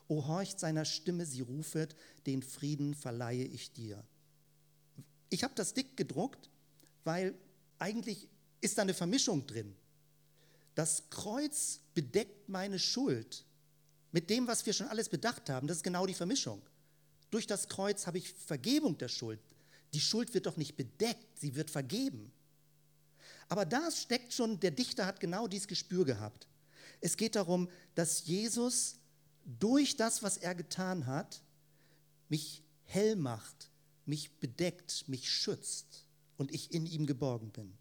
[0.08, 1.94] O horcht seiner Stimme, sie rufet,
[2.26, 4.02] den Frieden verleihe ich dir.
[5.30, 6.50] Ich habe das dick gedruckt,
[7.04, 7.32] weil
[7.78, 8.26] eigentlich
[8.60, 9.72] ist da eine Vermischung drin.
[10.74, 13.44] Das Kreuz bedeckt meine Schuld
[14.12, 15.66] mit dem, was wir schon alles bedacht haben.
[15.66, 16.62] Das ist genau die Vermischung.
[17.30, 19.40] Durch das Kreuz habe ich Vergebung der Schuld.
[19.94, 22.30] Die Schuld wird doch nicht bedeckt, sie wird vergeben.
[23.48, 26.46] Aber da steckt schon, der Dichter hat genau dieses Gespür gehabt.
[27.00, 28.96] Es geht darum, dass Jesus
[29.44, 31.42] durch das, was er getan hat,
[32.28, 33.70] mich hell macht,
[34.06, 37.76] mich bedeckt, mich schützt und ich in ihm geborgen bin.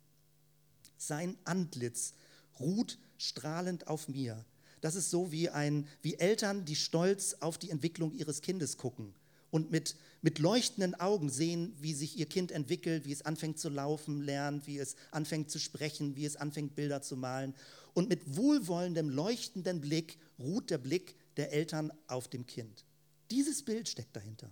[0.98, 2.14] Sein Antlitz
[2.60, 4.46] ruht strahlend auf mir.
[4.82, 9.14] Das ist so wie, ein, wie Eltern, die stolz auf die Entwicklung ihres Kindes gucken
[9.52, 13.70] und mit, mit leuchtenden Augen sehen, wie sich ihr Kind entwickelt, wie es anfängt zu
[13.70, 17.54] laufen, lernt, wie es anfängt zu sprechen, wie es anfängt Bilder zu malen.
[17.94, 22.86] Und mit wohlwollendem, leuchtenden Blick ruht der Blick der Eltern auf dem Kind.
[23.30, 24.50] Dieses Bild steckt dahinter.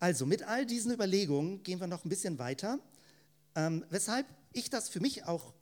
[0.00, 2.80] Also mit all diesen Überlegungen gehen wir noch ein bisschen weiter,
[3.54, 5.52] ähm, weshalb ich das für mich auch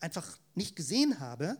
[0.00, 1.58] einfach nicht gesehen habe,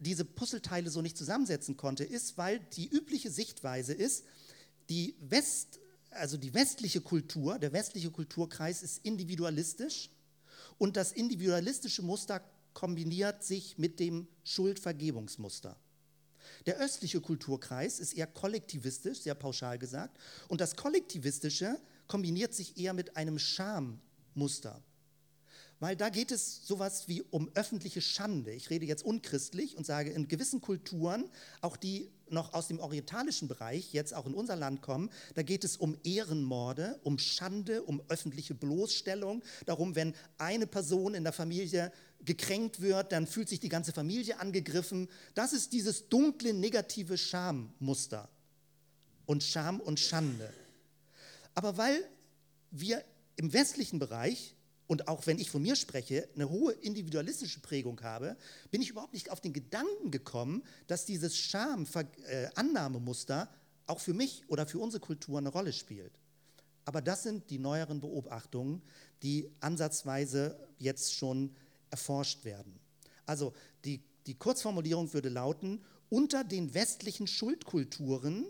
[0.00, 4.24] diese Puzzleteile so nicht zusammensetzen konnte, ist, weil die übliche Sichtweise ist,
[4.88, 5.78] die West,
[6.10, 10.10] also die westliche Kultur, der westliche Kulturkreis ist individualistisch
[10.78, 15.76] und das individualistische Muster kombiniert sich mit dem Schuldvergebungsmuster.
[16.66, 22.92] Der östliche Kulturkreis ist eher kollektivistisch, sehr pauschal gesagt, und das kollektivistische kombiniert sich eher
[22.94, 24.82] mit einem Schammuster
[25.80, 28.52] weil da geht es sowas wie um öffentliche Schande.
[28.52, 31.28] Ich rede jetzt unchristlich und sage, in gewissen Kulturen,
[31.62, 35.64] auch die noch aus dem orientalischen Bereich jetzt auch in unser Land kommen, da geht
[35.64, 41.90] es um Ehrenmorde, um Schande, um öffentliche Bloßstellung, darum, wenn eine Person in der Familie
[42.24, 45.08] gekränkt wird, dann fühlt sich die ganze Familie angegriffen.
[45.34, 48.28] Das ist dieses dunkle, negative Schammuster
[49.24, 50.52] und Scham und Schande.
[51.54, 52.04] Aber weil
[52.70, 53.02] wir
[53.36, 54.54] im westlichen Bereich
[54.90, 58.36] und auch wenn ich von mir spreche, eine hohe individualistische Prägung habe,
[58.72, 63.48] bin ich überhaupt nicht auf den Gedanken gekommen, dass dieses Scham-Annahmemuster
[63.86, 66.18] auch für mich oder für unsere Kultur eine Rolle spielt.
[66.86, 68.82] Aber das sind die neueren Beobachtungen,
[69.22, 71.54] die ansatzweise jetzt schon
[71.90, 72.80] erforscht werden.
[73.26, 73.52] Also
[73.84, 78.44] die, die Kurzformulierung würde lauten, unter den westlichen Schuldkulturen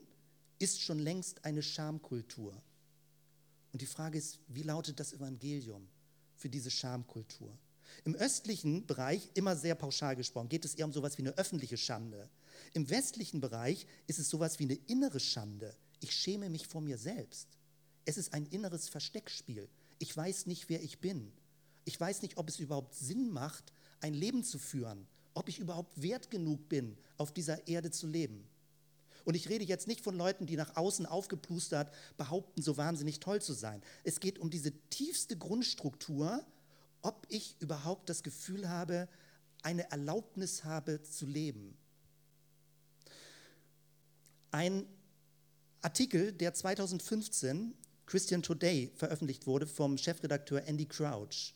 [0.59, 2.55] ist schon längst eine Schamkultur.
[3.75, 5.87] Und die Frage ist, wie lautet das Evangelium?
[6.41, 7.57] Für diese Schamkultur.
[8.05, 11.77] Im östlichen Bereich, immer sehr pauschal gesprochen, geht es eher um sowas wie eine öffentliche
[11.77, 12.31] Schande.
[12.73, 15.77] Im westlichen Bereich ist es sowas wie eine innere Schande.
[16.01, 17.49] Ich schäme mich vor mir selbst.
[18.07, 19.69] Es ist ein inneres Versteckspiel.
[19.99, 21.31] Ich weiß nicht, wer ich bin.
[21.85, 26.01] Ich weiß nicht, ob es überhaupt Sinn macht, ein Leben zu führen, ob ich überhaupt
[26.01, 28.49] wert genug bin, auf dieser Erde zu leben.
[29.25, 33.41] Und ich rede jetzt nicht von Leuten, die nach außen aufgeplustert behaupten, so wahnsinnig toll
[33.41, 33.83] zu sein.
[34.05, 36.45] Es geht um diese tiefste Grundstruktur,
[37.03, 39.09] ob ich überhaupt das Gefühl habe,
[39.63, 41.77] eine Erlaubnis habe zu leben.
[44.51, 44.87] Ein
[45.83, 47.75] Artikel, der 2015
[48.07, 51.55] Christian Today veröffentlicht wurde vom Chefredakteur Andy Crouch.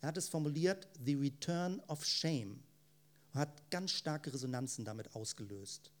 [0.00, 2.60] Er hat es formuliert, The Return of Shame,
[3.32, 5.91] und hat ganz starke Resonanzen damit ausgelöst.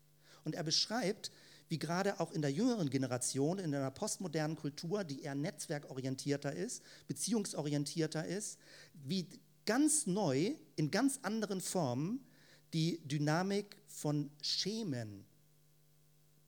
[0.44, 1.30] Und er beschreibt,
[1.68, 6.82] wie gerade auch in der jüngeren Generation, in einer postmodernen Kultur, die eher netzwerkorientierter ist,
[7.06, 8.58] beziehungsorientierter ist,
[8.92, 9.26] wie
[9.64, 12.26] ganz neu, in ganz anderen Formen
[12.74, 15.24] die Dynamik von Schemen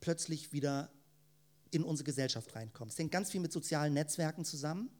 [0.01, 0.91] plötzlich wieder
[1.71, 2.93] in unsere Gesellschaft reinkommt.
[2.93, 4.91] Es hängt ganz viel mit sozialen Netzwerken zusammen.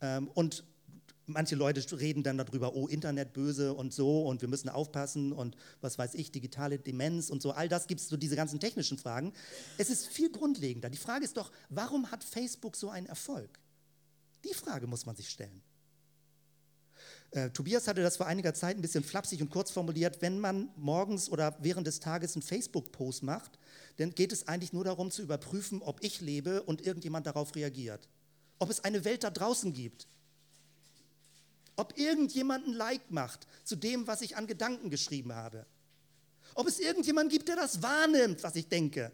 [0.00, 0.64] Ähm, und
[1.26, 5.56] manche Leute reden dann darüber, oh, Internet böse und so und wir müssen aufpassen und
[5.80, 8.98] was weiß ich, digitale Demenz und so, all das gibt es so diese ganzen technischen
[8.98, 9.32] Fragen.
[9.78, 10.90] Es ist viel grundlegender.
[10.90, 13.60] Die Frage ist doch, warum hat Facebook so einen Erfolg?
[14.44, 15.62] Die Frage muss man sich stellen.
[17.30, 20.70] Äh, Tobias hatte das vor einiger Zeit ein bisschen flapsig und kurz formuliert, wenn man
[20.76, 23.58] morgens oder während des Tages einen Facebook-Post macht,
[23.96, 28.08] dann geht es eigentlich nur darum zu überprüfen, ob ich lebe und irgendjemand darauf reagiert.
[28.58, 30.08] Ob es eine Welt da draußen gibt,
[31.76, 35.66] ob irgendjemand ein Like macht zu dem, was ich an Gedanken geschrieben habe.
[36.54, 39.12] Ob es irgendjemand gibt, der das wahrnimmt, was ich denke.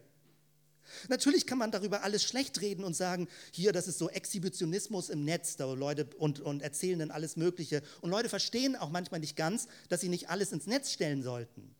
[1.07, 5.23] Natürlich kann man darüber alles schlecht reden und sagen, hier, das ist so Exhibitionismus im
[5.23, 7.83] Netz, da Leute und, und erzählen dann alles Mögliche.
[8.01, 11.75] Und Leute verstehen auch manchmal nicht ganz, dass sie nicht alles ins Netz stellen sollten.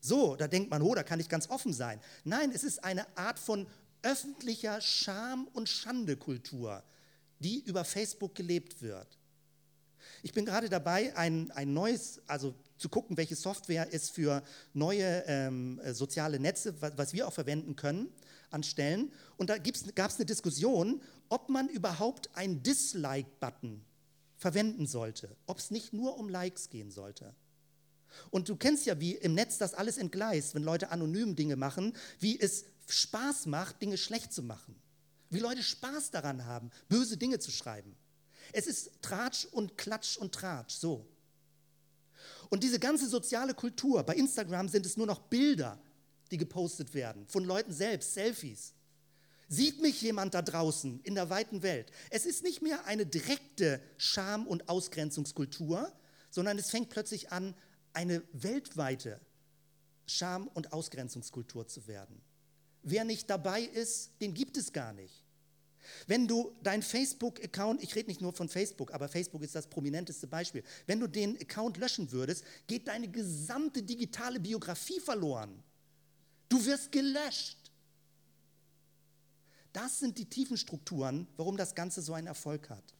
[0.00, 2.00] So, da denkt man, oh, da kann ich ganz offen sein.
[2.24, 3.66] Nein, es ist eine Art von
[4.02, 6.84] öffentlicher Scham- und Schandekultur,
[7.44, 9.18] die über Facebook gelebt wird.
[10.22, 15.24] Ich bin gerade dabei, ein, ein neues, also zu gucken, welche Software es für neue
[15.26, 18.08] ähm, soziale Netze, was, was, wir auch verwenden können,
[18.50, 19.12] anstellen.
[19.36, 23.84] Und da gab es eine Diskussion, ob man überhaupt einen Dislike-Button
[24.36, 27.34] verwenden sollte, ob es nicht nur um Likes gehen sollte.
[28.30, 31.94] Und du kennst ja, wie im Netz das alles entgleist, wenn Leute anonym Dinge machen,
[32.20, 34.76] wie es Spaß macht, Dinge schlecht zu machen.
[35.34, 37.96] Wie Leute Spaß daran haben, böse Dinge zu schreiben.
[38.52, 41.08] Es ist Tratsch und Klatsch und Tratsch, so.
[42.50, 45.82] Und diese ganze soziale Kultur, bei Instagram sind es nur noch Bilder,
[46.30, 48.74] die gepostet werden, von Leuten selbst, Selfies.
[49.48, 51.90] Sieht mich jemand da draußen in der weiten Welt?
[52.10, 55.92] Es ist nicht mehr eine direkte Scham- und Ausgrenzungskultur,
[56.30, 57.54] sondern es fängt plötzlich an,
[57.92, 59.20] eine weltweite
[60.06, 62.22] Scham- und Ausgrenzungskultur zu werden.
[62.84, 65.23] wer nicht dabei ist, den gibt es gar nicht.
[66.06, 70.26] Wenn du deinen Facebook-Account, ich rede nicht nur von Facebook, aber Facebook ist das prominenteste
[70.26, 75.62] Beispiel, wenn du den Account löschen würdest, geht deine gesamte digitale Biografie verloren.
[76.48, 77.58] Du wirst gelöscht.
[79.72, 82.94] Das sind die tiefen Strukturen, warum das Ganze so einen Erfolg hat.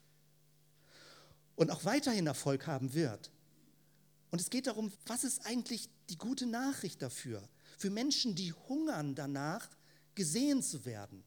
[1.55, 3.31] Und auch weiterhin Erfolg haben wird.
[4.31, 7.49] Und es geht darum, was ist eigentlich die gute Nachricht dafür?
[7.79, 9.69] Für Menschen, die hungern danach,
[10.17, 11.23] gesehen zu werden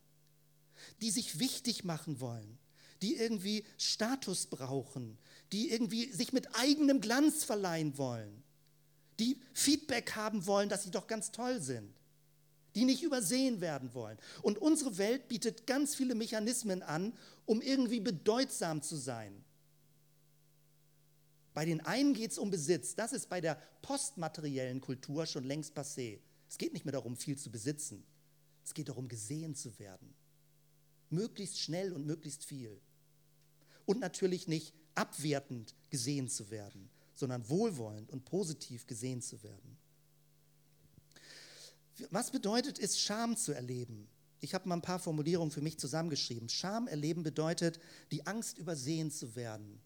[1.02, 2.58] die sich wichtig machen wollen,
[3.02, 5.18] die irgendwie Status brauchen,
[5.52, 8.44] die irgendwie sich mit eigenem Glanz verleihen wollen,
[9.20, 11.94] die Feedback haben wollen, dass sie doch ganz toll sind,
[12.76, 14.18] die nicht übersehen werden wollen.
[14.42, 17.14] Und unsere Welt bietet ganz viele Mechanismen an,
[17.46, 19.44] um irgendwie bedeutsam zu sein.
[21.54, 22.94] Bei den einen geht es um Besitz.
[22.94, 26.20] Das ist bei der postmateriellen Kultur schon längst passé.
[26.48, 28.06] Es geht nicht mehr darum, viel zu besitzen.
[28.64, 30.14] Es geht darum, gesehen zu werden.
[31.10, 32.82] Möglichst schnell und möglichst viel.
[33.86, 39.78] Und natürlich nicht abwertend gesehen zu werden, sondern wohlwollend und positiv gesehen zu werden.
[42.12, 44.08] Was bedeutet es, Scham zu erleben?
[44.40, 46.50] Ich habe mal ein paar Formulierungen für mich zusammengeschrieben.
[46.50, 47.80] Scham erleben bedeutet,
[48.12, 49.80] die Angst übersehen zu werden.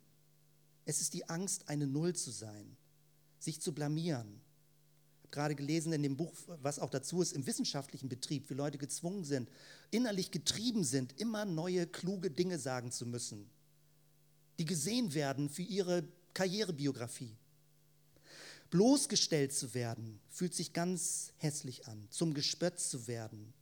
[0.85, 2.75] Es ist die Angst, eine Null zu sein,
[3.39, 4.41] sich zu blamieren,
[5.31, 9.23] gerade gelesen in dem Buch, was auch dazu ist, im wissenschaftlichen Betrieb, wie Leute gezwungen
[9.23, 9.49] sind,
[9.89, 13.49] innerlich getrieben sind, immer neue, kluge Dinge sagen zu müssen,
[14.59, 17.35] die gesehen werden für ihre Karrierebiografie.
[18.69, 23.53] Bloßgestellt zu werden, fühlt sich ganz hässlich an, zum Gespött zu werden,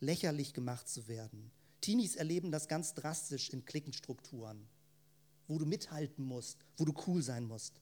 [0.00, 1.50] lächerlich gemacht zu werden.
[1.80, 4.66] Teenies erleben das ganz drastisch in Klickenstrukturen,
[5.48, 7.80] wo du mithalten musst, wo du cool sein musst.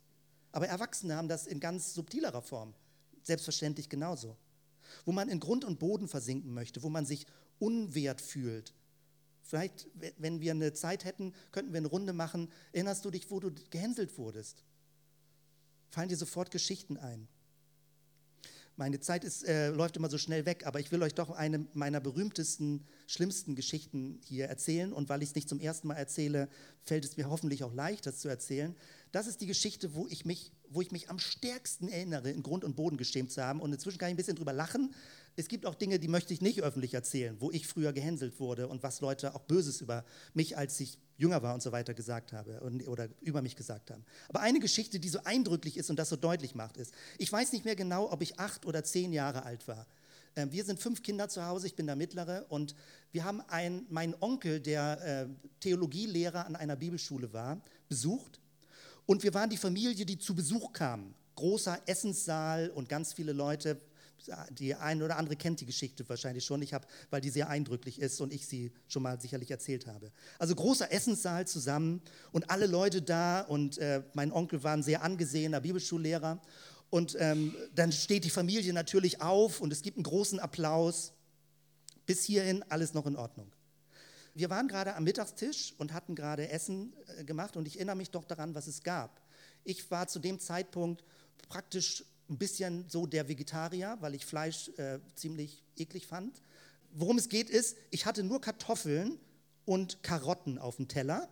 [0.53, 2.75] Aber Erwachsene haben das in ganz subtilerer Form
[3.29, 4.37] selbstverständlich genauso.
[5.05, 7.27] Wo man in Grund und Boden versinken möchte, wo man sich
[7.61, 8.75] unwert fühlt.
[9.43, 9.89] Vielleicht,
[10.19, 12.51] wenn wir eine Zeit hätten, könnten wir eine Runde machen.
[12.73, 14.65] Erinnerst du dich, wo du gehänselt wurdest?
[15.91, 17.29] Fallen dir sofort Geschichten ein?
[18.79, 21.67] Meine Zeit ist, äh, läuft immer so schnell weg, aber ich will euch doch eine
[21.75, 24.93] meiner berühmtesten, schlimmsten Geschichten hier erzählen.
[24.93, 26.49] Und weil ich es nicht zum ersten Mal erzähle,
[26.85, 28.77] fällt es mir hoffentlich auch leicht, das zu erzählen.
[29.11, 32.63] Das ist die Geschichte, wo ich mich, wo ich mich am stärksten erinnere, in Grund
[32.63, 33.61] und Boden geschämt zu haben.
[33.61, 34.95] Und inzwischen kann ich ein bisschen drüber lachen.
[35.39, 38.67] Es gibt auch Dinge, die möchte ich nicht öffentlich erzählen, wo ich früher gehänselt wurde
[38.67, 42.33] und was Leute auch Böses über mich, als ich jünger war und so weiter gesagt
[42.33, 44.05] habe und, oder über mich gesagt haben.
[44.29, 47.53] Aber eine Geschichte, die so eindrücklich ist und das so deutlich macht, ist, ich weiß
[47.53, 49.87] nicht mehr genau, ob ich acht oder zehn Jahre alt war.
[50.35, 52.75] Ähm, wir sind fünf Kinder zu Hause, ich bin der Mittlere und
[53.13, 55.27] wir haben einen, meinen Onkel, der äh,
[55.61, 58.41] Theologielehrer an einer Bibelschule war, besucht
[59.07, 61.15] und wir waren die Familie, die zu Besuch kam.
[61.37, 63.81] Großer Essenssaal und ganz viele Leute.
[64.51, 68.01] Die eine oder andere kennt die Geschichte wahrscheinlich schon, ich hab, weil die sehr eindrücklich
[68.01, 70.13] ist und ich sie schon mal sicherlich erzählt habe.
[70.39, 72.03] Also großer Essenssaal zusammen
[72.33, 76.41] und alle Leute da und äh, mein Onkel war ein sehr angesehener Bibelschullehrer.
[76.91, 81.13] Und ähm, dann steht die Familie natürlich auf und es gibt einen großen Applaus.
[82.07, 83.53] Bis hierhin alles noch in Ordnung
[84.39, 88.11] wir waren gerade am Mittagstisch und hatten gerade Essen äh, gemacht und ich erinnere mich
[88.13, 89.21] doch daran, was es gab.
[89.65, 91.03] Ich war zu dem Zeitpunkt
[91.49, 96.43] praktisch ein bisschen so der Vegetarier, weil ich Fleisch äh, ziemlich eklig fand.
[96.93, 99.19] Worum es geht ist, ich hatte nur Kartoffeln
[99.65, 101.29] und Karotten auf dem Teller,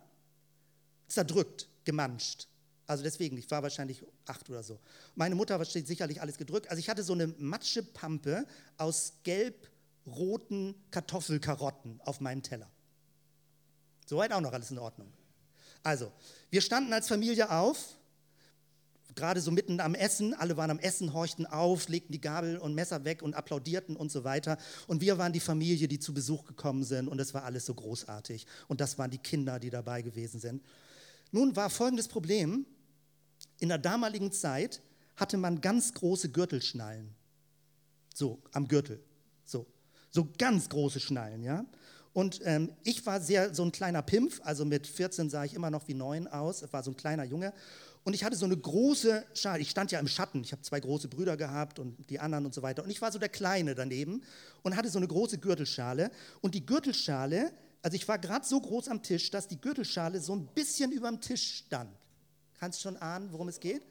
[1.07, 2.47] zerdrückt, gemanscht.
[2.85, 4.79] Also deswegen, ich war wahrscheinlich acht oder so.
[5.15, 6.69] Meine Mutter war sicherlich alles gedrückt.
[6.69, 8.45] Also ich hatte so eine Matschepampe
[8.77, 12.69] aus gelb-roten Kartoffelkarotten auf meinem Teller.
[14.05, 15.11] Soweit auch noch alles in Ordnung.
[15.83, 16.11] Also,
[16.49, 17.97] wir standen als Familie auf,
[19.17, 22.73] gerade so mitten am Essen, alle waren am Essen, horchten auf, legten die Gabel und
[22.73, 24.57] Messer weg und applaudierten und so weiter.
[24.87, 27.73] Und wir waren die Familie, die zu Besuch gekommen sind und es war alles so
[27.73, 28.47] großartig.
[28.67, 30.63] Und das waren die Kinder, die dabei gewesen sind.
[31.31, 32.65] Nun war folgendes Problem.
[33.59, 34.81] In der damaligen Zeit
[35.17, 37.13] hatte man ganz große Gürtelschnallen.
[38.13, 39.03] So, am Gürtel.
[39.43, 39.65] So,
[40.11, 41.65] so ganz große Schnallen, ja.
[42.13, 45.69] Und ähm, ich war sehr so ein kleiner Pimpf, also mit 14 sah ich immer
[45.69, 47.53] noch wie neun aus, war so ein kleiner Junge.
[48.07, 50.79] Und ich hatte so eine große Schale, ich stand ja im Schatten, ich habe zwei
[50.79, 52.81] große Brüder gehabt und die anderen und so weiter.
[52.81, 54.23] Und ich war so der Kleine daneben
[54.63, 56.09] und hatte so eine große Gürtelschale.
[56.39, 57.51] Und die Gürtelschale,
[57.81, 61.09] also ich war gerade so groß am Tisch, dass die Gürtelschale so ein bisschen über
[61.09, 61.93] dem Tisch stand.
[62.57, 63.81] Kannst schon ahnen, worum es geht?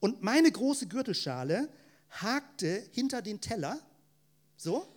[0.00, 1.68] Und meine große Gürtelschale
[2.08, 3.78] hakte hinter den Teller,
[4.56, 4.88] so,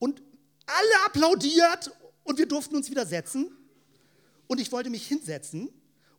[0.00, 0.24] und
[0.66, 1.92] alle applaudiert
[2.24, 3.56] und wir durften uns wieder setzen.
[4.48, 5.70] Und ich wollte mich hinsetzen.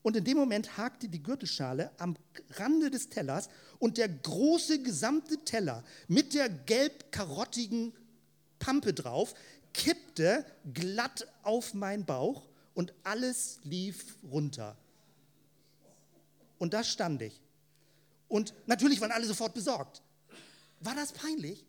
[0.08, 2.16] Und in dem Moment hakte die Gürtelschale am
[2.52, 7.92] Rande des Tellers und der große gesamte Teller mit der gelb-karottigen
[8.58, 9.34] Pampe drauf,
[9.74, 14.78] kippte glatt auf meinen Bauch und alles lief runter.
[16.58, 17.42] Und da stand ich.
[18.30, 20.02] Und natürlich waren alle sofort besorgt.
[20.80, 21.66] War das peinlich?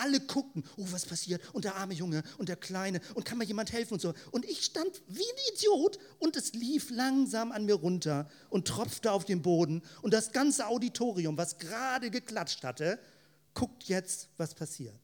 [0.00, 1.42] Alle guckten, oh, was passiert?
[1.52, 4.14] Und der arme Junge und der Kleine und kann mir jemand helfen und so.
[4.30, 9.12] Und ich stand wie ein Idiot und es lief langsam an mir runter und tropfte
[9.12, 9.82] auf den Boden.
[10.02, 12.98] Und das ganze Auditorium, was gerade geklatscht hatte,
[13.54, 14.98] guckt jetzt, was passiert.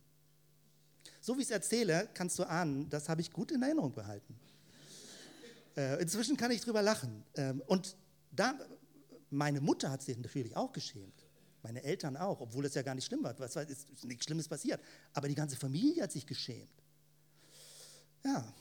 [1.20, 4.38] So wie ich es erzähle, kannst du ahnen, das habe ich gut in Erinnerung behalten.
[5.76, 7.24] Äh, inzwischen kann ich drüber lachen.
[7.34, 7.96] Ähm, und
[8.30, 8.58] da,
[9.30, 11.25] meine Mutter hat sich natürlich auch geschämt.
[11.66, 13.36] Meine Eltern auch, obwohl es ja gar nicht schlimm war.
[13.40, 14.80] Was ist, nichts Schlimmes passiert.
[15.14, 16.70] Aber die ganze Familie hat sich geschämt.
[18.24, 18.54] Ja,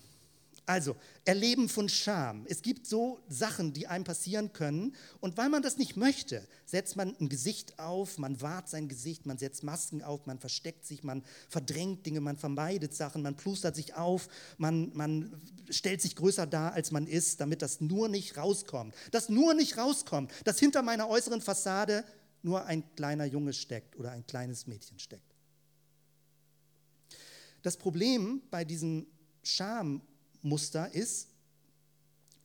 [0.68, 0.96] also,
[1.26, 2.46] Erleben von Scham.
[2.50, 4.96] Es gibt so Sachen, die einem passieren können.
[5.20, 9.28] Und weil man das nicht möchte, setzt man ein Gesicht auf, man wahrt sein Gesicht,
[9.28, 13.76] man setzt Masken auf, man versteckt sich, man verdrängt Dinge, man vermeidet Sachen, man plustert
[13.76, 14.28] sich auf,
[14.58, 15.40] man, man
[15.70, 18.96] stellt sich größer dar, als man ist, damit das nur nicht rauskommt.
[19.12, 22.04] Das nur nicht rauskommt, dass hinter meiner äußeren Fassade
[22.46, 25.36] nur ein kleiner Junge steckt oder ein kleines Mädchen steckt.
[27.64, 29.08] Das Problem bei diesem
[29.44, 30.02] Scham
[30.44, 31.30] Muster ist,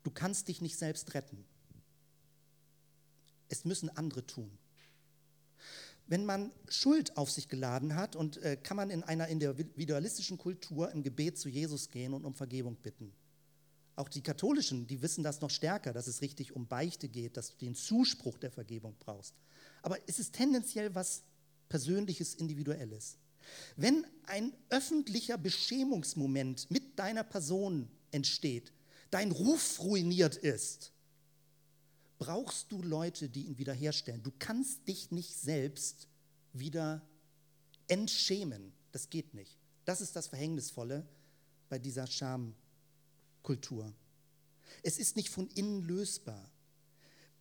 [0.02, 1.44] du kannst dich nicht selbst retten.
[3.50, 4.50] Es müssen andere tun.
[6.06, 10.90] Wenn man Schuld auf sich geladen hat und äh, kann man in einer individualistischen Kultur
[10.92, 13.12] im Gebet zu Jesus gehen und um Vergebung bitten.
[13.96, 17.50] Auch die Katholischen, die wissen das noch stärker, dass es richtig um Beichte geht, dass
[17.50, 19.34] du den Zuspruch der Vergebung brauchst.
[19.82, 21.22] Aber es ist tendenziell was
[21.68, 23.16] Persönliches, Individuelles.
[23.76, 28.72] Wenn ein öffentlicher Beschämungsmoment mit deiner Person entsteht,
[29.10, 30.92] dein Ruf ruiniert ist,
[32.18, 34.22] brauchst du Leute, die ihn wiederherstellen.
[34.22, 36.06] Du kannst dich nicht selbst
[36.52, 37.02] wieder
[37.88, 38.72] entschämen.
[38.92, 39.56] Das geht nicht.
[39.84, 41.06] Das ist das Verhängnisvolle
[41.68, 43.92] bei dieser Schamkultur.
[44.82, 46.50] Es ist nicht von innen lösbar.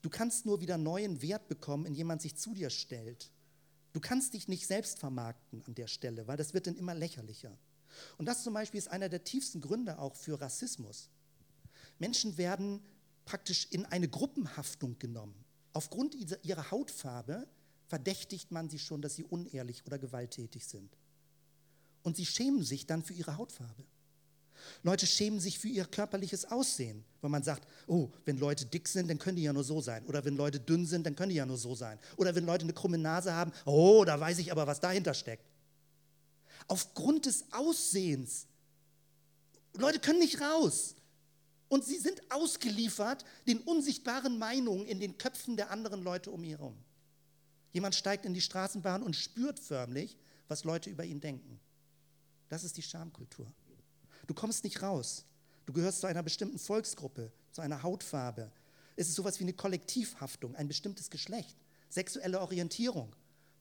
[0.02, 3.32] Du kannst nur wieder neuen Wert bekommen, indem jemand sich zu dir stellt
[3.94, 7.58] Du kannst dich nicht selbst vermarkten an der Stelle, weil das wird dann immer lächerlicher.
[8.18, 11.10] Und das zum Beispiel ist einer der tiefsten Gründe auch für Rassismus.
[11.98, 12.82] Menschen werden
[13.26, 15.44] praktisch in eine Gruppenhaftung genommen.
[15.74, 17.48] Aufgrund ihrer Hautfarbe
[17.88, 20.96] verdächtigt man sie schon, dass sie unehrlich oder gewalttätig sind.
[22.04, 23.84] Und sie schämen sich dann für ihre Hautfarbe.
[24.84, 29.10] Leute schämen sich für ihr körperliches Aussehen, weil man sagt, oh, wenn Leute dick sind,
[29.10, 30.06] dann können die ja nur so sein.
[30.06, 32.00] Oder wenn Leute dünn sind, dann können die ja nur so sein.
[32.18, 35.44] Oder wenn Leute eine krumme Nase haben, oh, da weiß ich aber, was dahinter steckt.
[36.68, 38.48] Aufgrund des Aussehens.
[39.74, 40.96] Leute können nicht raus.
[41.68, 46.50] Und sie sind ausgeliefert den unsichtbaren Meinungen in den Köpfen der anderen Leute um ihn
[46.50, 46.76] herum.
[47.72, 51.60] Jemand steigt in die Straßenbahn und spürt förmlich, was Leute über ihn denken.
[52.50, 53.46] Das ist die Schamkultur.
[54.30, 55.26] Du kommst nicht raus.
[55.66, 58.52] Du gehörst zu einer bestimmten Volksgruppe, zu einer Hautfarbe.
[58.96, 61.58] Es ist sowas wie eine Kollektivhaftung, ein bestimmtes Geschlecht,
[61.90, 63.16] sexuelle Orientierung.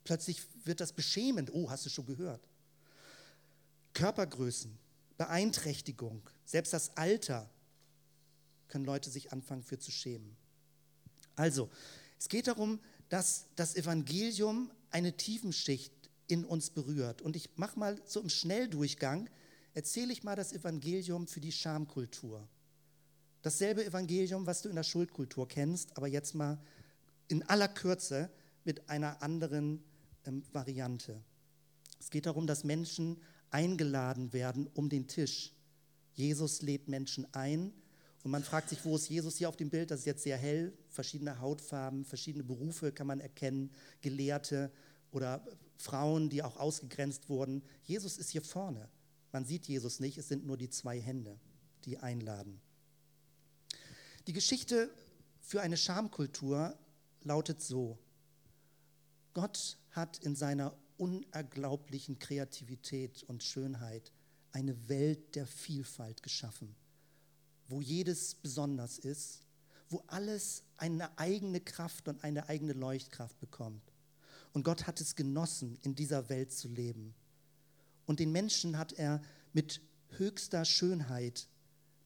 [0.04, 1.54] Plötzlich wird das beschämend.
[1.54, 2.46] Oh, hast du schon gehört?
[3.94, 4.78] Körpergrößen,
[5.16, 7.48] Beeinträchtigung, selbst das Alter
[8.68, 10.36] können Leute sich anfangen für zu schämen.
[11.34, 11.70] Also,
[12.18, 15.94] es geht darum, dass das Evangelium eine Tiefenschicht
[16.26, 17.22] in uns berührt.
[17.22, 19.30] Und ich mache mal so im Schnelldurchgang
[19.78, 22.48] erzähle ich mal das Evangelium für die Schamkultur.
[23.42, 26.60] Dasselbe Evangelium, was du in der Schuldkultur kennst, aber jetzt mal
[27.28, 28.28] in aller Kürze
[28.64, 29.84] mit einer anderen
[30.26, 31.22] ähm, Variante.
[32.00, 35.54] Es geht darum, dass Menschen eingeladen werden um den Tisch.
[36.12, 37.72] Jesus lädt Menschen ein
[38.24, 39.92] und man fragt sich, wo ist Jesus hier auf dem Bild?
[39.92, 43.70] Das ist jetzt sehr hell, verschiedene Hautfarben, verschiedene Berufe kann man erkennen,
[44.00, 44.72] Gelehrte
[45.12, 47.62] oder Frauen, die auch ausgegrenzt wurden.
[47.84, 48.88] Jesus ist hier vorne.
[49.32, 51.38] Man sieht Jesus nicht, es sind nur die zwei Hände,
[51.84, 52.60] die einladen.
[54.26, 54.90] Die Geschichte
[55.40, 56.78] für eine Schamkultur
[57.22, 57.98] lautet so.
[59.34, 64.12] Gott hat in seiner unerglaublichen Kreativität und Schönheit
[64.52, 66.74] eine Welt der Vielfalt geschaffen,
[67.68, 69.42] wo jedes besonders ist,
[69.88, 73.92] wo alles eine eigene Kraft und eine eigene Leuchtkraft bekommt.
[74.52, 77.14] Und Gott hat es genossen, in dieser Welt zu leben.
[78.08, 79.20] Und den Menschen hat er
[79.52, 79.82] mit
[80.16, 81.46] höchster Schönheit,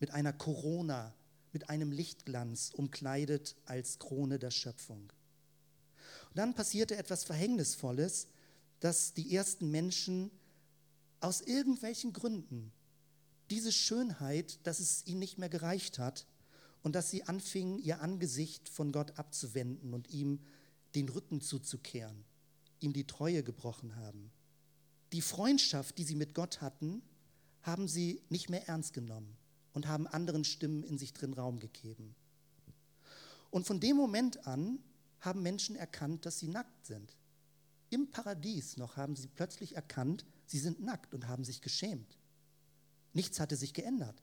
[0.01, 1.15] mit einer Corona,
[1.53, 5.13] mit einem Lichtglanz umkleidet als Krone der Schöpfung.
[6.31, 8.27] Und dann passierte etwas Verhängnisvolles,
[8.81, 10.33] dass die ersten Menschen
[11.21, 12.73] aus irgendwelchen Gründen
[13.51, 16.27] diese Schönheit, dass es ihnen nicht mehr gereicht hat
[16.83, 20.41] und dass sie anfingen, ihr Angesicht von Gott abzuwenden und ihm
[20.97, 22.25] den Rücken zuzukehren,
[22.81, 24.33] ihm die Treue gebrochen haben
[25.13, 27.03] die Freundschaft, die sie mit Gott hatten,
[27.63, 29.37] haben sie nicht mehr ernst genommen
[29.73, 32.15] und haben anderen Stimmen in sich drin Raum gegeben.
[33.51, 34.79] Und von dem Moment an
[35.21, 37.17] haben Menschen erkannt, dass sie nackt sind.
[37.91, 42.19] Im Paradies noch haben sie plötzlich erkannt, sie sind nackt und haben sich geschämt.
[43.13, 44.23] Nichts hatte sich geändert.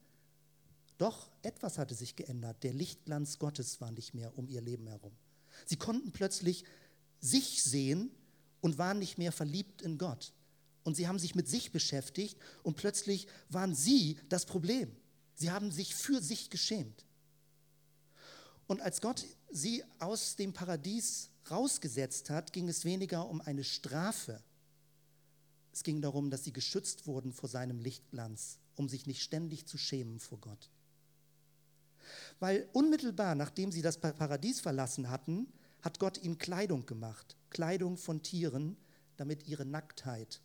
[0.98, 2.62] Doch etwas hatte sich geändert.
[2.62, 5.16] Der Lichtglanz Gottes war nicht mehr um ihr Leben herum.
[5.64, 6.64] Sie konnten plötzlich
[7.20, 8.10] sich sehen
[8.60, 10.34] und waren nicht mehr verliebt in Gott.
[10.84, 14.94] Und sie haben sich mit sich beschäftigt und plötzlich waren sie das Problem.
[15.34, 17.04] Sie haben sich für sich geschämt.
[18.66, 24.42] Und als Gott sie aus dem Paradies rausgesetzt hat, ging es weniger um eine Strafe.
[25.72, 29.78] Es ging darum, dass sie geschützt wurden vor seinem Lichtglanz, um sich nicht ständig zu
[29.78, 30.70] schämen vor Gott.
[32.38, 35.52] Weil unmittelbar nachdem sie das Paradies verlassen hatten,
[35.82, 38.76] hat Gott ihnen Kleidung gemacht, Kleidung von Tieren,
[39.16, 40.40] damit ihre Nacktheit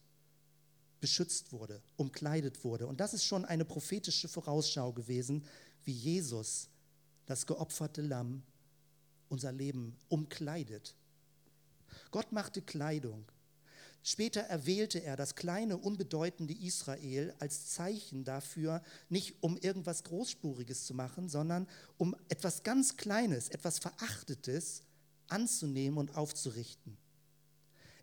[1.05, 2.87] beschützt wurde, umkleidet wurde.
[2.87, 5.45] Und das ist schon eine prophetische Vorausschau gewesen,
[5.83, 6.67] wie Jesus,
[7.27, 8.41] das geopferte Lamm,
[9.29, 10.95] unser Leben umkleidet.
[12.09, 13.23] Gott machte Kleidung.
[14.01, 20.95] Später erwählte er das kleine, unbedeutende Israel als Zeichen dafür, nicht um irgendwas Großspuriges zu
[20.95, 21.67] machen, sondern
[21.99, 24.81] um etwas ganz Kleines, etwas Verachtetes
[25.27, 26.97] anzunehmen und aufzurichten.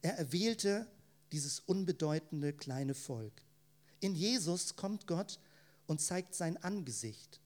[0.03, 0.87] Er erwählte
[1.33, 3.43] dieses unbedeutende kleine Volk.
[4.01, 5.39] In Jesus kommt Gott
[5.87, 7.41] und zeigt sein Angesicht.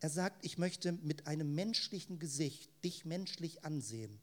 [0.00, 4.20] Er sagt, ich möchte mit einem menschlichen Gesicht dich menschlich ansehen.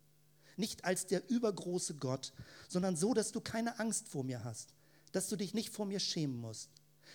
[0.58, 2.34] Nicht als der übergroße Gott,
[2.70, 4.74] sondern so, dass du keine Angst vor mir hast,
[5.12, 6.70] dass du dich nicht vor mir schämen musst.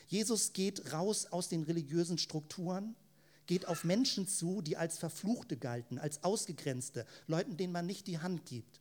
[0.06, 2.96] Jesus geht raus aus den religiösen Strukturen,
[3.46, 8.18] geht auf Menschen zu, die als Verfluchte galten, als Ausgegrenzte, Leuten, denen man nicht die
[8.18, 8.80] Hand gibt.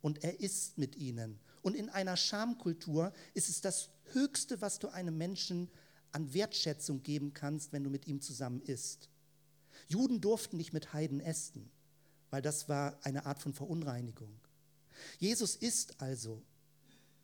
[0.00, 1.38] Und er ist mit ihnen.
[1.64, 5.70] Und in einer Schamkultur ist es das Höchste, was du einem Menschen
[6.12, 9.08] an Wertschätzung geben kannst, wenn du mit ihm zusammen isst.
[9.88, 11.70] Juden durften nicht mit Heiden essen,
[12.28, 14.38] weil das war eine Art von Verunreinigung.
[15.18, 16.42] Jesus isst also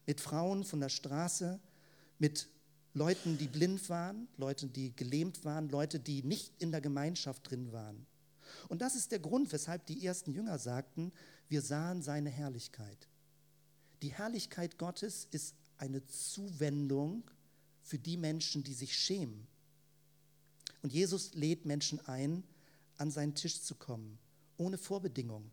[0.07, 1.61] mit Frauen von der Straße,
[2.19, 2.49] mit
[2.95, 7.73] Leuten, die blind waren, Leute, die gelähmt waren, Leute, die nicht in der Gemeinschaft drin
[7.73, 8.07] waren.
[8.69, 11.13] Und das ist der Grund, weshalb die ersten Jünger sagten,
[11.49, 13.10] wir sahen seine Herrlichkeit.
[14.03, 17.25] Die Herrlichkeit Gottes ist eine Zuwendung
[17.83, 19.47] für die Menschen, die sich schämen.
[20.83, 22.43] Und Jesus lädt Menschen ein,
[22.97, 24.19] an seinen Tisch zu kommen,
[24.57, 25.51] ohne Vorbedingung,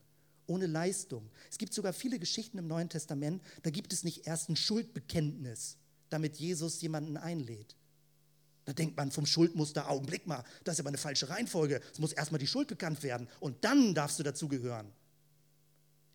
[0.48, 1.30] ohne Leistung.
[1.50, 5.78] Es gibt sogar viele Geschichten im Neuen Testament, da gibt es nicht erst ein Schuldbekenntnis,
[6.10, 7.76] damit Jesus jemanden einlädt.
[8.66, 11.82] Da denkt man vom Schuldmuster, Augenblick mal, das ist aber eine falsche Reihenfolge.
[11.94, 14.92] Es muss erstmal die Schuld bekannt werden und dann darfst du dazugehören.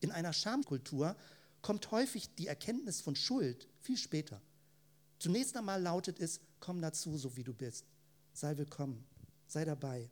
[0.01, 1.17] In einer Schamkultur
[1.63, 4.43] kommt häufig die Erkenntnis von Schuld viel später.
[5.19, 7.87] Zunächst einmal lautet es, komm dazu, so wie du bist.
[8.33, 9.05] Sei willkommen,
[9.47, 10.11] sei dabei.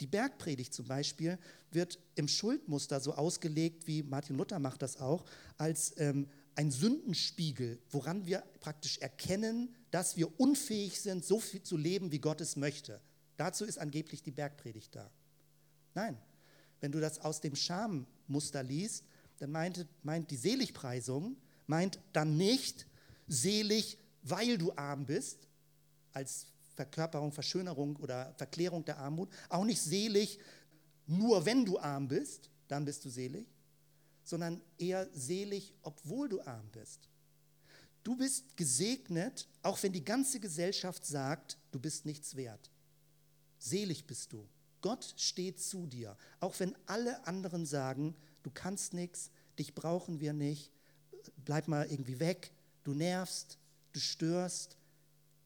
[0.00, 1.38] Die Bergpredigt zum Beispiel
[1.70, 5.24] wird im Schuldmuster so ausgelegt, wie Martin Luther macht das auch,
[5.58, 11.76] als ähm, ein Sündenspiegel, woran wir praktisch erkennen, dass wir unfähig sind, so viel zu
[11.76, 13.00] leben, wie Gott es möchte.
[13.36, 15.10] Dazu ist angeblich die Bergpredigt da.
[15.94, 16.18] Nein,
[16.80, 19.04] wenn du das aus dem Schammuster liest,
[19.38, 22.86] dann meint, meint die Seligpreisung, meint dann nicht
[23.26, 25.48] selig, weil du arm bist,
[26.12, 30.38] als Verkörperung, Verschönerung oder Verklärung der Armut, auch nicht selig,
[31.06, 33.46] nur wenn du arm bist, dann bist du selig,
[34.24, 37.08] sondern eher selig, obwohl du arm bist.
[38.02, 42.70] Du bist gesegnet, auch wenn die ganze Gesellschaft sagt, du bist nichts wert.
[43.58, 44.48] Selig bist du.
[44.80, 50.32] Gott steht zu dir, auch wenn alle anderen sagen, du kannst nichts, dich brauchen wir
[50.32, 50.70] nicht,
[51.44, 52.52] bleib mal irgendwie weg,
[52.84, 53.58] du nervst,
[53.92, 54.76] du störst.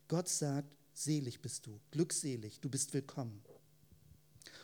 [0.08, 3.42] Gott sagt, selig bist du, glückselig, du bist willkommen.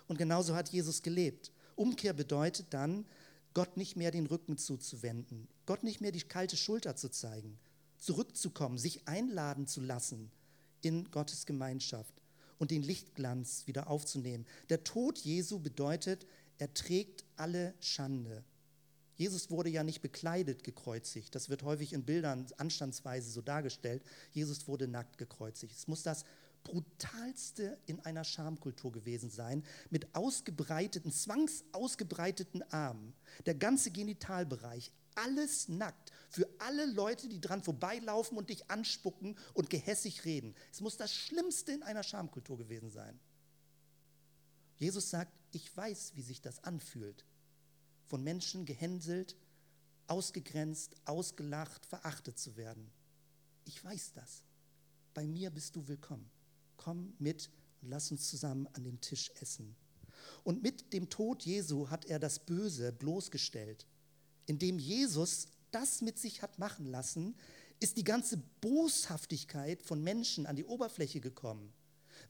[0.07, 1.53] Und genauso hat Jesus gelebt.
[1.75, 3.07] Umkehr bedeutet dann,
[3.55, 7.59] Gott nicht mehr den Rücken zuzuwenden, Gott nicht mehr die kalte Schulter zu zeigen,
[7.99, 10.31] zurückzukommen, sich einladen zu lassen
[10.81, 12.23] in Gottes Gemeinschaft
[12.59, 14.47] und den Lichtglanz wieder aufzunehmen.
[14.69, 16.27] Der Tod Jesu bedeutet,
[16.63, 18.45] er trägt alle Schande.
[19.17, 21.35] Jesus wurde ja nicht bekleidet gekreuzigt.
[21.35, 24.05] Das wird häufig in Bildern anstandsweise so dargestellt.
[24.31, 25.75] Jesus wurde nackt gekreuzigt.
[25.75, 26.25] Es muss das
[26.63, 33.13] brutalste in einer Schamkultur gewesen sein, mit ausgebreiteten, zwangsausgebreiteten Armen,
[33.45, 39.69] der ganze Genitalbereich, alles nackt, für alle Leute, die dran vorbeilaufen und dich anspucken und
[39.69, 40.55] gehässig reden.
[40.71, 43.19] Es muss das Schlimmste in einer Schamkultur gewesen sein.
[44.83, 47.25] Jesus sagt, ich weiß, wie sich das anfühlt,
[48.09, 49.37] von Menschen gehänselt,
[50.09, 52.91] ausgegrenzt, ausgelacht, verachtet zu werden.
[53.65, 54.43] Ich weiß das.
[55.15, 56.29] bei mir bist du willkommen.
[56.77, 57.49] Komm mit
[57.81, 59.77] und lass uns zusammen an den Tisch essen.
[60.43, 63.87] Und mit dem Tod Jesu hat er das Böse bloßgestellt.
[64.47, 67.37] Indem Jesus das mit sich hat machen lassen,
[67.79, 71.73] ist die ganze Boshaftigkeit von Menschen an die Oberfläche gekommen,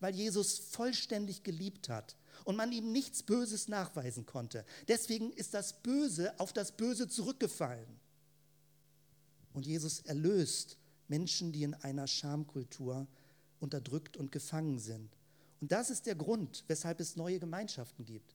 [0.00, 2.14] weil Jesus vollständig geliebt hat
[2.44, 4.64] und man ihm nichts Böses nachweisen konnte.
[4.88, 8.00] Deswegen ist das Böse auf das Böse zurückgefallen.
[9.52, 10.78] Und Jesus erlöst
[11.08, 13.06] Menschen, die in einer Schamkultur
[13.60, 15.16] unterdrückt und gefangen sind.
[15.60, 18.34] Und das ist der Grund, weshalb es neue Gemeinschaften gibt,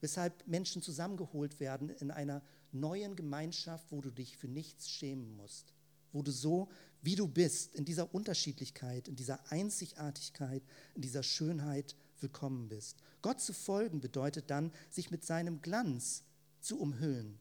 [0.00, 5.74] weshalb Menschen zusammengeholt werden in einer neuen Gemeinschaft, wo du dich für nichts schämen musst,
[6.12, 6.68] wo du so,
[7.02, 10.62] wie du bist, in dieser Unterschiedlichkeit, in dieser Einzigartigkeit,
[10.94, 12.98] in dieser Schönheit willkommen bist.
[13.20, 16.24] Gott zu folgen bedeutet dann, sich mit seinem Glanz
[16.60, 17.38] zu umhüllen,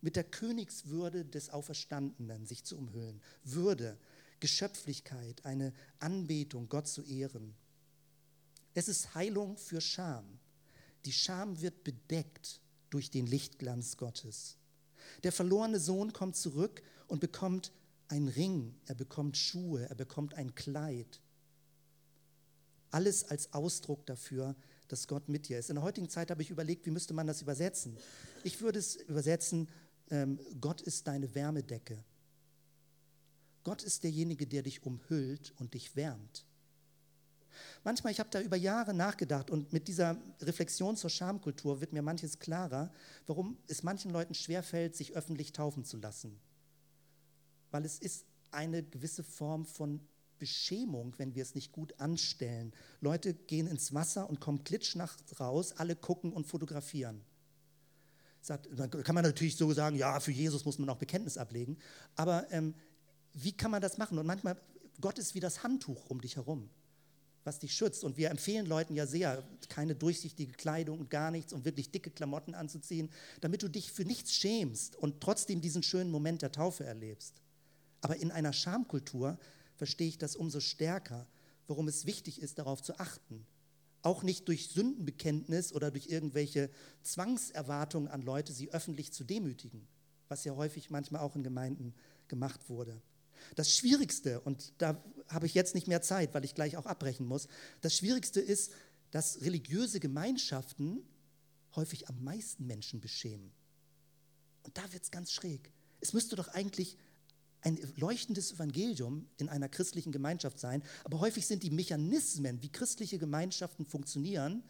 [0.00, 3.20] mit der Königswürde des Auferstandenen sich zu umhüllen.
[3.44, 3.98] Würde,
[4.40, 7.54] Geschöpflichkeit, eine Anbetung, Gott zu ehren.
[8.74, 10.38] Es ist Heilung für Scham.
[11.04, 14.56] Die Scham wird bedeckt durch den Lichtglanz Gottes.
[15.22, 17.72] Der verlorene Sohn kommt zurück und bekommt
[18.08, 21.20] einen Ring, er bekommt Schuhe, er bekommt ein Kleid.
[22.90, 24.56] Alles als Ausdruck dafür,
[24.88, 25.70] dass Gott mit dir ist.
[25.70, 27.96] In der heutigen Zeit habe ich überlegt, wie müsste man das übersetzen.
[28.42, 29.68] Ich würde es übersetzen,
[30.10, 32.02] ähm, Gott ist deine Wärmedecke.
[33.64, 36.46] Gott ist derjenige, der dich umhüllt und dich wärmt.
[37.84, 42.02] Manchmal, ich habe da über Jahre nachgedacht und mit dieser Reflexion zur Schamkultur wird mir
[42.02, 42.92] manches klarer,
[43.26, 46.38] warum es manchen Leuten schwerfällt, sich öffentlich taufen zu lassen.
[47.70, 50.00] Weil es ist eine gewisse Form von
[50.38, 52.72] Beschämung, wenn wir es nicht gut anstellen.
[53.00, 57.22] Leute gehen ins Wasser und kommen klitschnachts raus, alle gucken und fotografieren.
[58.40, 61.76] Sagt, dann kann man natürlich so sagen, ja, für Jesus muss man auch Bekenntnis ablegen.
[62.14, 62.74] Aber ähm,
[63.34, 64.18] wie kann man das machen?
[64.18, 64.60] Und manchmal,
[65.00, 66.70] Gott ist wie das Handtuch um dich herum
[67.48, 68.04] was dich schützt.
[68.04, 72.10] Und wir empfehlen Leuten ja sehr, keine durchsichtige Kleidung und gar nichts und wirklich dicke
[72.10, 73.10] Klamotten anzuziehen,
[73.40, 77.40] damit du dich für nichts schämst und trotzdem diesen schönen Moment der Taufe erlebst.
[78.02, 79.38] Aber in einer Schamkultur
[79.78, 81.26] verstehe ich das umso stärker,
[81.68, 83.46] warum es wichtig ist, darauf zu achten.
[84.02, 86.70] Auch nicht durch Sündenbekenntnis oder durch irgendwelche
[87.02, 89.86] Zwangserwartungen an Leute, sie öffentlich zu demütigen,
[90.28, 91.94] was ja häufig manchmal auch in Gemeinden
[92.26, 93.00] gemacht wurde.
[93.54, 97.26] Das Schwierigste, und da habe ich jetzt nicht mehr Zeit, weil ich gleich auch abbrechen
[97.26, 97.48] muss,
[97.80, 98.72] das Schwierigste ist,
[99.10, 101.02] dass religiöse Gemeinschaften
[101.76, 103.52] häufig am meisten Menschen beschämen.
[104.64, 105.72] Und da wird es ganz schräg.
[106.00, 106.96] Es müsste doch eigentlich
[107.62, 113.18] ein leuchtendes Evangelium in einer christlichen Gemeinschaft sein, aber häufig sind die Mechanismen, wie christliche
[113.18, 114.62] Gemeinschaften funktionieren,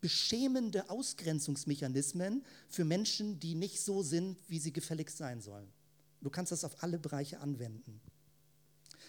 [0.00, 5.72] beschämende Ausgrenzungsmechanismen für Menschen, die nicht so sind, wie sie gefälligst sein sollen.
[6.20, 8.00] Du kannst das auf alle Bereiche anwenden.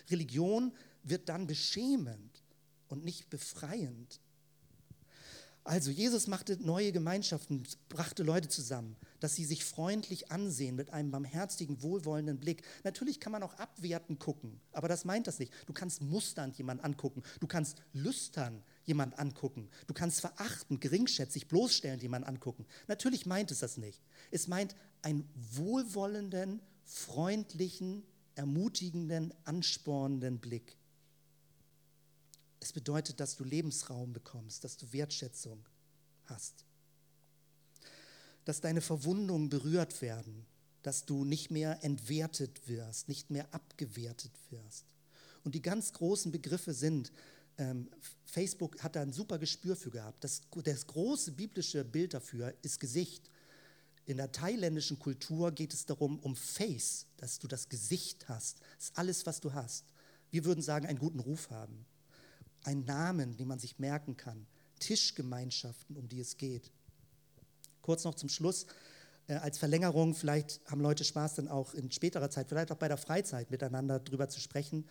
[0.09, 0.73] Religion
[1.03, 2.43] wird dann beschämend
[2.87, 4.21] und nicht befreiend.
[5.65, 11.09] Also Jesus machte neue Gemeinschaften, brachte Leute zusammen, dass sie sich freundlich ansehen mit einem
[11.09, 12.61] barmherzigen, wohlwollenden Blick.
[12.83, 15.51] Natürlich kann man auch abwertend gucken, aber das meint das nicht.
[15.65, 22.03] Du kannst musternd jemanden angucken, du kannst lüstern jemanden angucken, du kannst verachtend, geringschätzig, bloßstellend
[22.03, 22.67] jemanden angucken.
[22.87, 23.99] Natürlich meint es das nicht.
[24.29, 28.03] Es meint einen wohlwollenden, freundlichen,
[28.35, 30.77] ermutigenden, anspornenden Blick.
[32.59, 35.65] Es bedeutet, dass du Lebensraum bekommst, dass du Wertschätzung
[36.25, 36.64] hast,
[38.45, 40.45] dass deine Verwundungen berührt werden,
[40.83, 44.85] dass du nicht mehr entwertet wirst, nicht mehr abgewertet wirst.
[45.43, 47.11] Und die ganz großen Begriffe sind,
[47.57, 47.89] ähm,
[48.25, 50.23] Facebook hat da ein super Gespür für gehabt.
[50.23, 53.29] Das, das große biblische Bild dafür ist Gesicht.
[54.05, 58.59] In der thailändischen Kultur geht es darum, um Face, dass du das Gesicht hast.
[58.75, 59.85] Das ist alles, was du hast.
[60.31, 61.85] Wir würden sagen, einen guten Ruf haben.
[62.63, 64.45] Einen Namen, den man sich merken kann.
[64.79, 66.71] Tischgemeinschaften, um die es geht.
[67.85, 68.65] Kurz noch zum Schluss,
[69.27, 72.87] äh, als Verlängerung, vielleicht haben Leute Spaß dann auch in späterer Zeit, vielleicht auch bei
[72.87, 74.87] der Freizeit miteinander drüber zu sprechen.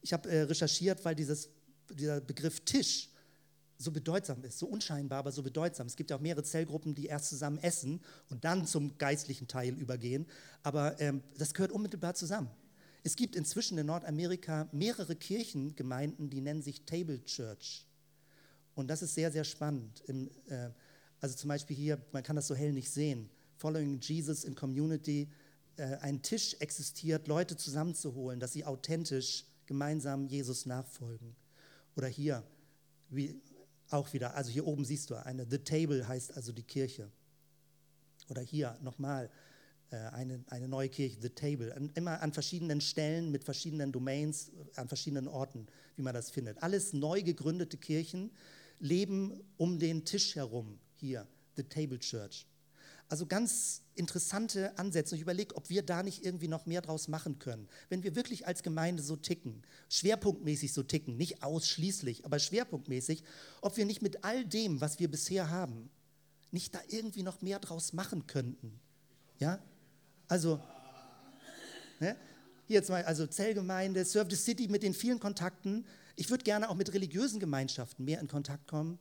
[0.00, 1.50] Ich habe äh, recherchiert, weil dieses,
[1.90, 3.10] dieser Begriff Tisch
[3.76, 5.88] so bedeutsam ist, so unscheinbar, aber so bedeutsam.
[5.88, 9.74] Es gibt ja auch mehrere Zellgruppen, die erst zusammen essen und dann zum geistlichen Teil
[9.74, 10.24] übergehen,
[10.62, 12.48] aber ähm, das gehört unmittelbar zusammen.
[13.04, 17.86] Es gibt inzwischen in Nordamerika mehrere Kirchengemeinden, die nennen sich Table Church.
[18.74, 20.00] Und das ist sehr, sehr spannend.
[20.06, 20.70] Im, äh,
[21.20, 25.28] also zum Beispiel hier, man kann das so hell nicht sehen, Following Jesus in Community,
[25.76, 31.34] äh, ein Tisch existiert, Leute zusammenzuholen, dass sie authentisch gemeinsam Jesus nachfolgen.
[31.96, 32.44] Oder hier,
[33.10, 33.40] wie
[33.90, 37.10] auch wieder, also hier oben siehst du eine, The Table heißt also die Kirche.
[38.28, 39.28] Oder hier nochmal,
[39.90, 44.52] äh, eine, eine neue Kirche, The Table, an, immer an verschiedenen Stellen mit verschiedenen Domains,
[44.76, 45.66] an verschiedenen Orten,
[45.96, 46.62] wie man das findet.
[46.62, 48.30] Alles neu gegründete Kirchen
[48.78, 51.26] leben um den Tisch herum, hier,
[51.56, 52.46] The Table Church.
[53.08, 55.14] Also ganz interessante Ansätze.
[55.14, 57.66] Ich überlege, ob wir da nicht irgendwie noch mehr draus machen können.
[57.88, 63.24] Wenn wir wirklich als Gemeinde so ticken, schwerpunktmäßig so ticken, nicht ausschließlich, aber schwerpunktmäßig,
[63.62, 65.88] ob wir nicht mit all dem, was wir bisher haben,
[66.50, 68.78] nicht da irgendwie noch mehr draus machen könnten.
[69.38, 69.58] Ja?
[70.28, 70.60] Also,
[72.00, 72.14] ne?
[72.66, 75.86] hier jetzt mal, also Zellgemeinde, Serve the City mit den vielen Kontakten.
[76.16, 78.98] Ich würde gerne auch mit religiösen Gemeinschaften mehr in Kontakt kommen.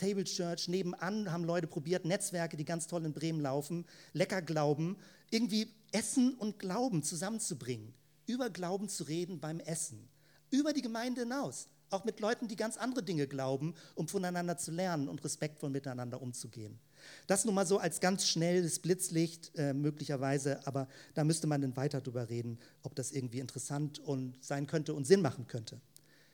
[0.00, 3.84] Table Church, nebenan haben Leute probiert, Netzwerke, die ganz toll in Bremen laufen,
[4.14, 4.96] lecker Glauben,
[5.30, 7.92] irgendwie Essen und Glauben zusammenzubringen,
[8.26, 10.08] über Glauben zu reden beim Essen,
[10.50, 14.70] über die Gemeinde hinaus, auch mit Leuten, die ganz andere Dinge glauben, um voneinander zu
[14.70, 16.78] lernen und respektvoll miteinander umzugehen.
[17.26, 21.76] Das nun mal so als ganz schnelles Blitzlicht äh, möglicherweise, aber da müsste man dann
[21.76, 25.80] weiter drüber reden, ob das irgendwie interessant und sein könnte und Sinn machen könnte.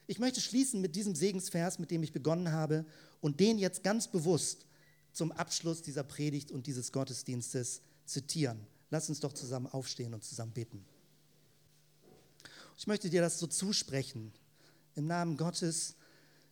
[0.08, 2.84] Ich möchte schließen mit diesem Segensvers, mit dem ich begonnen habe,
[3.26, 4.66] und den jetzt ganz bewusst
[5.12, 8.64] zum Abschluss dieser Predigt und dieses Gottesdienstes zitieren.
[8.88, 10.84] Lass uns doch zusammen aufstehen und zusammen beten.
[12.78, 14.32] Ich möchte dir das so zusprechen,
[14.94, 15.96] im Namen Gottes,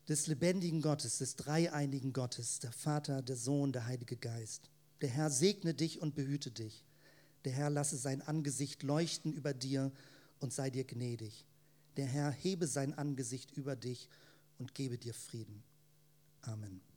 [0.09, 4.69] des lebendigen Gottes, des dreieinigen Gottes, der Vater, der Sohn, der Heilige Geist.
[5.01, 6.85] Der Herr segne dich und behüte dich.
[7.45, 9.93] Der Herr lasse sein Angesicht leuchten über dir
[10.41, 11.47] und sei dir gnädig.
[11.97, 14.09] Der Herr hebe sein Angesicht über dich
[14.59, 15.63] und gebe dir Frieden.
[16.49, 16.94] Amen.